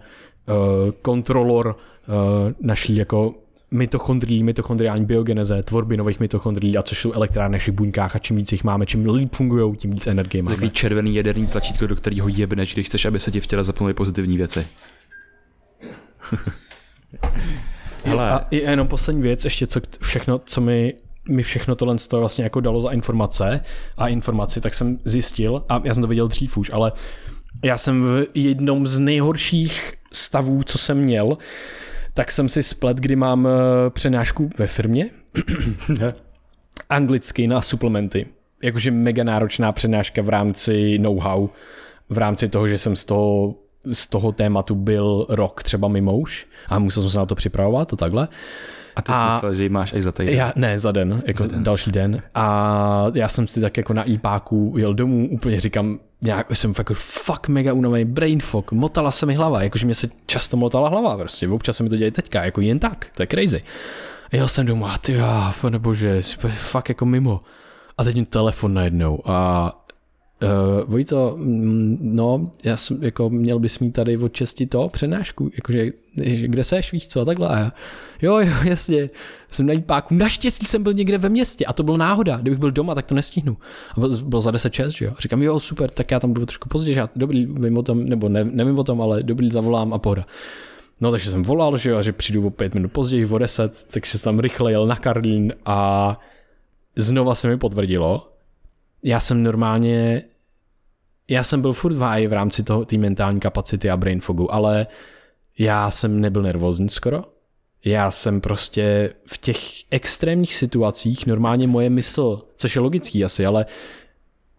[0.48, 0.54] uh,
[1.02, 2.14] kontrolor uh,
[2.60, 3.34] naší jako
[3.70, 8.36] mitochondrií, mitochondriální biogeneze, tvorby nových mitochondrií, a což jsou elektrárny v našich buňkách a čím
[8.36, 10.54] víc jich máme, čím líp fungují, tím víc energie máme.
[10.54, 13.94] Takový červený jaderný tlačítko, do kterého jebneš, když chceš, aby se ti v těle zapnuly
[13.94, 14.66] pozitivní věci.
[18.04, 20.94] Hele, A i jenom poslední věc, ještě co, všechno, co mi
[21.28, 23.60] mi všechno tohle to vlastně jako dalo za informace
[23.96, 26.92] a informaci, tak jsem zjistil, a já jsem to viděl dřív už, ale
[27.64, 31.38] já jsem v jednom z nejhorších stavů, co jsem měl,
[32.14, 35.10] tak jsem si splet, kdy mám eh, přenášku ve firmě,
[36.90, 38.26] anglicky na suplementy.
[38.62, 41.48] Jakože mega náročná přednáška v rámci know-how,
[42.08, 43.54] v rámci toho, že jsem z toho,
[43.92, 47.88] z toho tématu byl rok třeba mimo už a musel jsem se na to připravovat,
[47.88, 48.28] to takhle.
[49.00, 50.34] A ty jsi a- myslel, že ji máš až za týden.
[50.34, 51.62] Já, ne, za den, jako za den.
[51.64, 52.22] další den.
[52.34, 56.92] A já jsem si tak jako na IPáku jel domů, úplně říkám, nějak jsem fakt,
[56.94, 61.16] fakt mega unavený, brain fog, motala se mi hlava, jakože mě se často motala hlava
[61.16, 63.62] prostě, občas se mi to děje teďka, jako jen tak, to je crazy.
[64.32, 66.22] Jel jsem domů a ty, já, pane bože,
[66.56, 67.40] fakt jako mimo.
[67.98, 69.72] A teď mi telefon najednou a
[70.42, 75.50] Uh, Vojto, mm, no, já jsem, jako, měl bys mít tady od česti to, přednášku,
[75.54, 75.90] jakože,
[76.22, 77.48] že kde seš, víš co, takhle.
[77.48, 77.72] A
[78.22, 79.10] jo, jo, jasně,
[79.50, 80.14] jsem na páku.
[80.14, 82.36] Naštěstí jsem byl někde ve městě a to byla náhoda.
[82.36, 83.56] Kdybych byl doma, tak to nestihnu.
[83.96, 85.12] A byl, byl za 10 čas, že jo.
[85.16, 88.04] A říkám, jo, super, tak já tam budu trošku později, já dobrý, vím o tom,
[88.04, 90.26] nebo ne, nevím o tom, ale dobrý, zavolám a pohoda.
[91.00, 93.86] No takže jsem volal, že jo, a že přijdu o pět minut později, o 10,
[93.90, 96.20] takže jsem tam rychle jel na Karlín a
[96.96, 98.30] znova se mi potvrdilo,
[99.02, 100.22] já jsem normálně,
[101.30, 104.54] já jsem byl furt v háji v rámci toho, té mentální kapacity a brain fogu,
[104.54, 104.86] ale
[105.58, 107.24] já jsem nebyl nervózní skoro.
[107.84, 109.58] Já jsem prostě v těch
[109.90, 113.66] extrémních situacích normálně moje mysl, což je logický asi, ale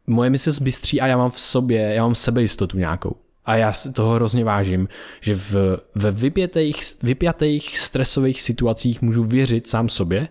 [0.07, 3.15] moje mysl zbystří a já mám v sobě, já mám sebejistotu nějakou.
[3.45, 4.87] A já si toho hrozně vážím,
[5.21, 10.27] že v, ve vypětejch, vypjatých stresových situacích můžu věřit sám sobě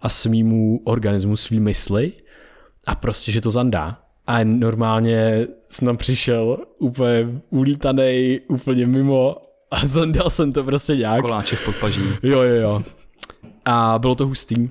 [0.00, 2.12] a svýmu organismu, svý mysli
[2.86, 4.05] a prostě, že to zandá.
[4.26, 9.36] A normálně jsem tam přišel úplně ulítaný, úplně mimo
[9.70, 11.20] a zandal jsem to prostě nějak.
[11.20, 12.00] Koláče v podpaží.
[12.22, 12.82] Jo, jo, jo.
[13.64, 14.68] A bylo to hustý.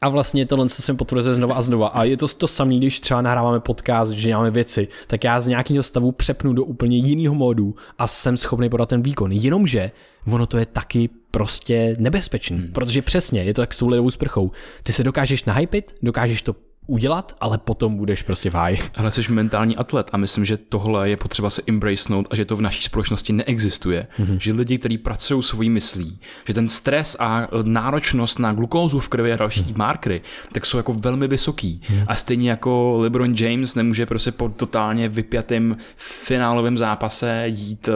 [0.00, 1.88] A vlastně tohle co jsem potvrzuje znova a znova.
[1.88, 5.46] A je to to samé, když třeba nahráváme podcast, že děláme věci, tak já z
[5.46, 9.32] nějakého stavu přepnu do úplně jiného módu a jsem schopný podat ten výkon.
[9.32, 9.90] Jenomže
[10.32, 12.72] ono to je taky prostě nebezpečný, hmm.
[12.72, 14.50] protože přesně je to tak s tou ledovou sprchou.
[14.82, 16.56] Ty se dokážeš nahypit, dokážeš to
[16.86, 18.78] udělat, ale potom budeš prostě v háji.
[18.94, 22.56] Ale jsi mentální atlet a myslím, že tohle je potřeba se embracenout a že to
[22.56, 24.06] v naší společnosti neexistuje.
[24.18, 24.36] Mm-hmm.
[24.40, 29.32] Že lidi, kteří pracují svojí myslí, že ten stres a náročnost na glukózu v krvi
[29.32, 29.76] a další mm-hmm.
[29.76, 30.22] markery,
[30.52, 31.80] tak jsou jako velmi vysoký.
[31.84, 32.04] Mm-hmm.
[32.06, 37.88] A stejně jako LeBron James nemůže prostě po totálně vypjatém finálovém zápase jít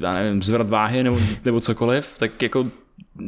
[0.00, 2.66] já nevím, zvrat váhy nebo, nebo cokoliv, tak jako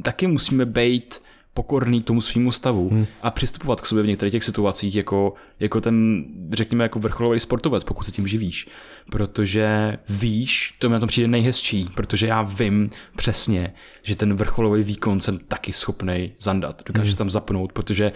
[0.02, 1.22] taky musíme být
[1.54, 3.06] pokorný tomu svýmu stavu hmm.
[3.22, 7.84] a přistupovat k sobě v některých těch situacích jako, jako ten, řekněme, jako vrcholový sportovec,
[7.84, 8.68] pokud se tím živíš.
[9.10, 14.82] Protože víš, to mi na tom přijde nejhezčí, protože já vím přesně, že ten vrcholový
[14.82, 16.82] výkon jsem taky schopný zandat.
[16.86, 17.16] Dokážu hmm.
[17.16, 18.12] tam zapnout, protože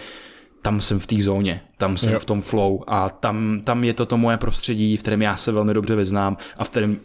[0.61, 2.19] tam jsem v té zóně, tam jsem jo.
[2.19, 5.51] v tom flow a tam, tam je to to moje prostředí, v kterém já se
[5.51, 6.99] velmi dobře vyznám a v kterém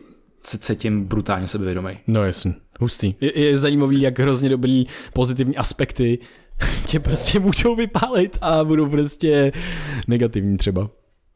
[0.45, 1.99] se cítím brutálně sebevědomý.
[2.07, 3.15] No jasně, hustý.
[3.21, 6.19] Je, je zajímavý, jak hrozně dobrý pozitivní aspekty
[6.87, 9.53] tě prostě můžou vypálit a budou prostě
[10.09, 10.91] negativní třeba.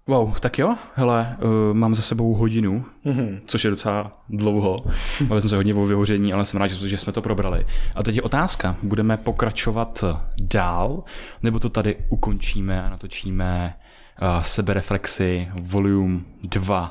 [0.09, 3.41] Wow, tak jo, hele, uh, mám za sebou hodinu, mm-hmm.
[3.47, 4.85] což je docela dlouho.
[5.21, 7.67] Mluvili jsme se hodně o vyhoření, ale jsem rád, že jsme to probrali.
[7.95, 10.05] A teď je otázka, budeme pokračovat
[10.41, 11.05] dál,
[11.43, 13.77] nebo to tady ukončíme a natočíme
[14.23, 16.91] uh, sebereflexy volume 2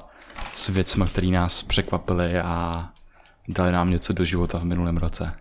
[0.56, 2.90] s věcmi, které nás překvapily a
[3.48, 5.34] dali nám něco do života v minulém roce.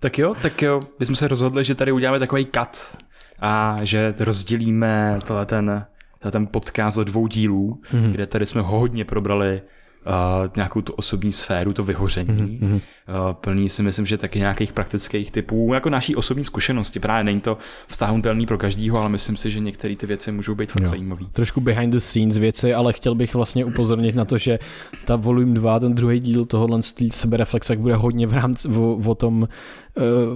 [0.00, 2.96] Tak jo, tak jo, my jsme se rozhodli, že tady uděláme takový cut
[3.40, 5.86] a že rozdělíme tohle ten,
[6.30, 8.10] ten podcast do dvou dílů, mm-hmm.
[8.10, 9.62] kde tady jsme hodně probrali
[10.06, 12.58] uh, nějakou tu osobní sféru, to vyhoření.
[12.62, 12.74] Mm-hmm.
[12.74, 17.00] Uh, plný si myslím, že taky nějakých praktických typů, jako naší osobní zkušenosti.
[17.00, 20.72] Právě není to vztahutelný pro každýho, ale myslím si, že některé ty věci můžou být
[20.72, 21.22] fakt zajímavé.
[21.32, 24.58] Trošku behind the scenes věci, ale chtěl bych vlastně upozornit na to, že
[25.04, 26.80] ta volume 2, ten druhý díl tohohle
[27.10, 29.48] sebereflexak bude hodně v rámci o, o tom,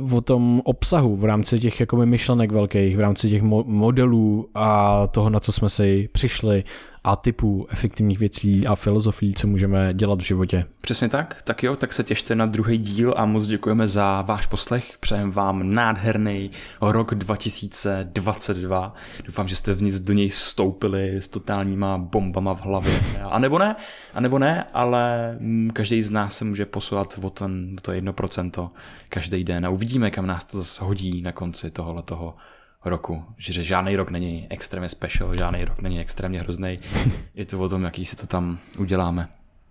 [0.03, 4.49] uh, o tom obsahu, v rámci těch jako myšlenek velkých, v rámci těch mo- modelů
[4.55, 6.65] a toho, na co jsme si přišli
[7.05, 10.65] a typů efektivních věcí a filozofií, co můžeme dělat v životě.
[10.81, 14.47] Přesně tak, tak jo, tak se těšte na druhý díl a moc děkujeme za váš
[14.47, 14.97] poslech.
[15.01, 16.51] Přejem vám nádherný
[16.81, 18.95] rok 2022.
[19.25, 23.01] Doufám, že jste v nic do něj vstoupili s totálníma bombama v hlavě.
[23.31, 23.77] A nebo ne,
[24.15, 28.71] a nebo ne, ale mm, každý z nás se může posouvat o ten, to 1%
[29.09, 32.37] každý den a uvidíme, kam nás to zase hodí na konci tohohle toho
[32.85, 33.25] roku.
[33.39, 36.79] Že žádný rok není extrémně special, žádný rok není extrémně hrozný.
[37.35, 39.29] Je to o tom, jaký si to tam uděláme.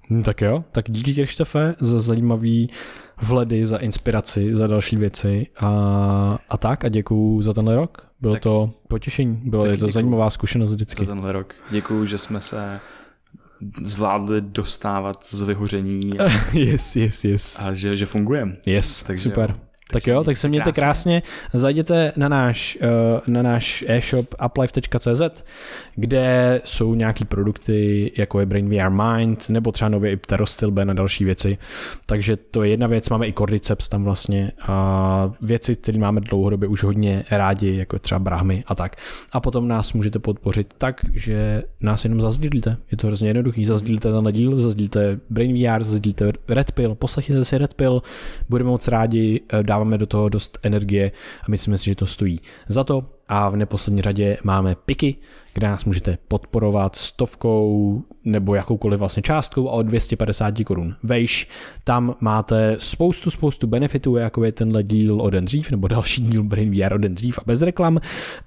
[0.10, 2.70] Hmm, tak jo, tak díky Krištofe za zajímavý
[3.22, 5.68] vhledy, za inspiraci, za další věci a,
[6.50, 8.08] a tak a děkuju za tenhle rok.
[8.22, 11.06] Bylo tak, to potěšení, bylo je to zajímavá zkušenost vždycky.
[11.06, 11.56] Za tenhle rok.
[11.72, 12.80] Děkuju, že jsme se
[13.84, 16.20] zvládli dostávat z vyhoření.
[16.20, 17.60] A, yes, yes, yes.
[17.60, 18.58] A že, že fungujeme.
[18.66, 19.50] Yes, Takže super.
[19.50, 19.71] Jo.
[19.92, 21.22] Tak jo, tak se mějte krásně.
[21.22, 21.60] krásně.
[21.60, 25.44] Zajděte na náš, uh, na náš e-shop uplife.cz,
[25.96, 30.94] kde jsou nějaký produkty, jako je Brain VR Mind, nebo třeba nově i Pterostilbe na
[30.94, 31.58] další věci.
[32.06, 36.68] Takže to je jedna věc, máme i Cordyceps tam vlastně a věci, které máme dlouhodobě
[36.68, 38.96] už hodně rádi, jako třeba brahmy a tak.
[39.32, 42.78] A potom nás můžete podpořit tak, že nás jenom zazdílíte.
[42.92, 43.66] Je to hrozně jednoduchý.
[43.66, 48.02] Zazdílíte ten díl, zazdílíte Brain VR, zazdílíte Red Pill, poslechněte si Red Pill,
[48.50, 51.12] budeme moc rádi, eh, dávat dáváme do toho dost energie
[51.44, 53.06] a myslíme si, že to stojí za to.
[53.28, 55.16] A v neposlední řadě máme piky,
[55.54, 61.48] kde nás můžete podporovat stovkou nebo jakoukoliv vlastně částkou a o 250 korun vejš.
[61.84, 66.44] Tam máte spoustu, spoustu benefitů, jako je tenhle díl o den dřív, nebo další díl
[66.44, 68.00] Brain VR o den dřív a bez reklam.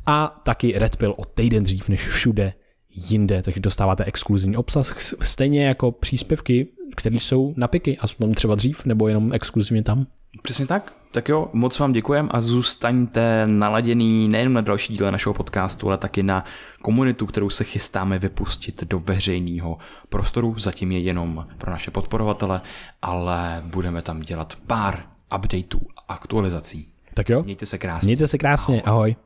[0.06, 2.52] A taky Red Pill o týden dřív než všude
[2.94, 6.66] jinde, takže dostáváte exkluzivní obsah, stejně jako příspěvky,
[6.96, 10.06] které jsou na piky a jsou tam třeba dřív, nebo jenom exkluzivně tam.
[10.42, 11.03] Přesně tak.
[11.14, 15.98] Tak jo, moc vám děkujem a zůstaňte naladěný nejen na další díle našeho podcastu, ale
[15.98, 16.44] taky na
[16.82, 20.54] komunitu, kterou se chystáme vypustit do veřejného prostoru.
[20.58, 22.60] Zatím je jenom pro naše podporovatele,
[23.02, 25.02] ale budeme tam dělat pár
[25.36, 26.88] updateů a aktualizací.
[27.14, 27.42] Tak jo.
[27.42, 28.06] Mějte se krásně.
[28.06, 29.00] Mějte se krásně, ahoj.
[29.00, 29.16] ahoj.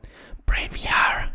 [0.47, 1.28] Brain VR.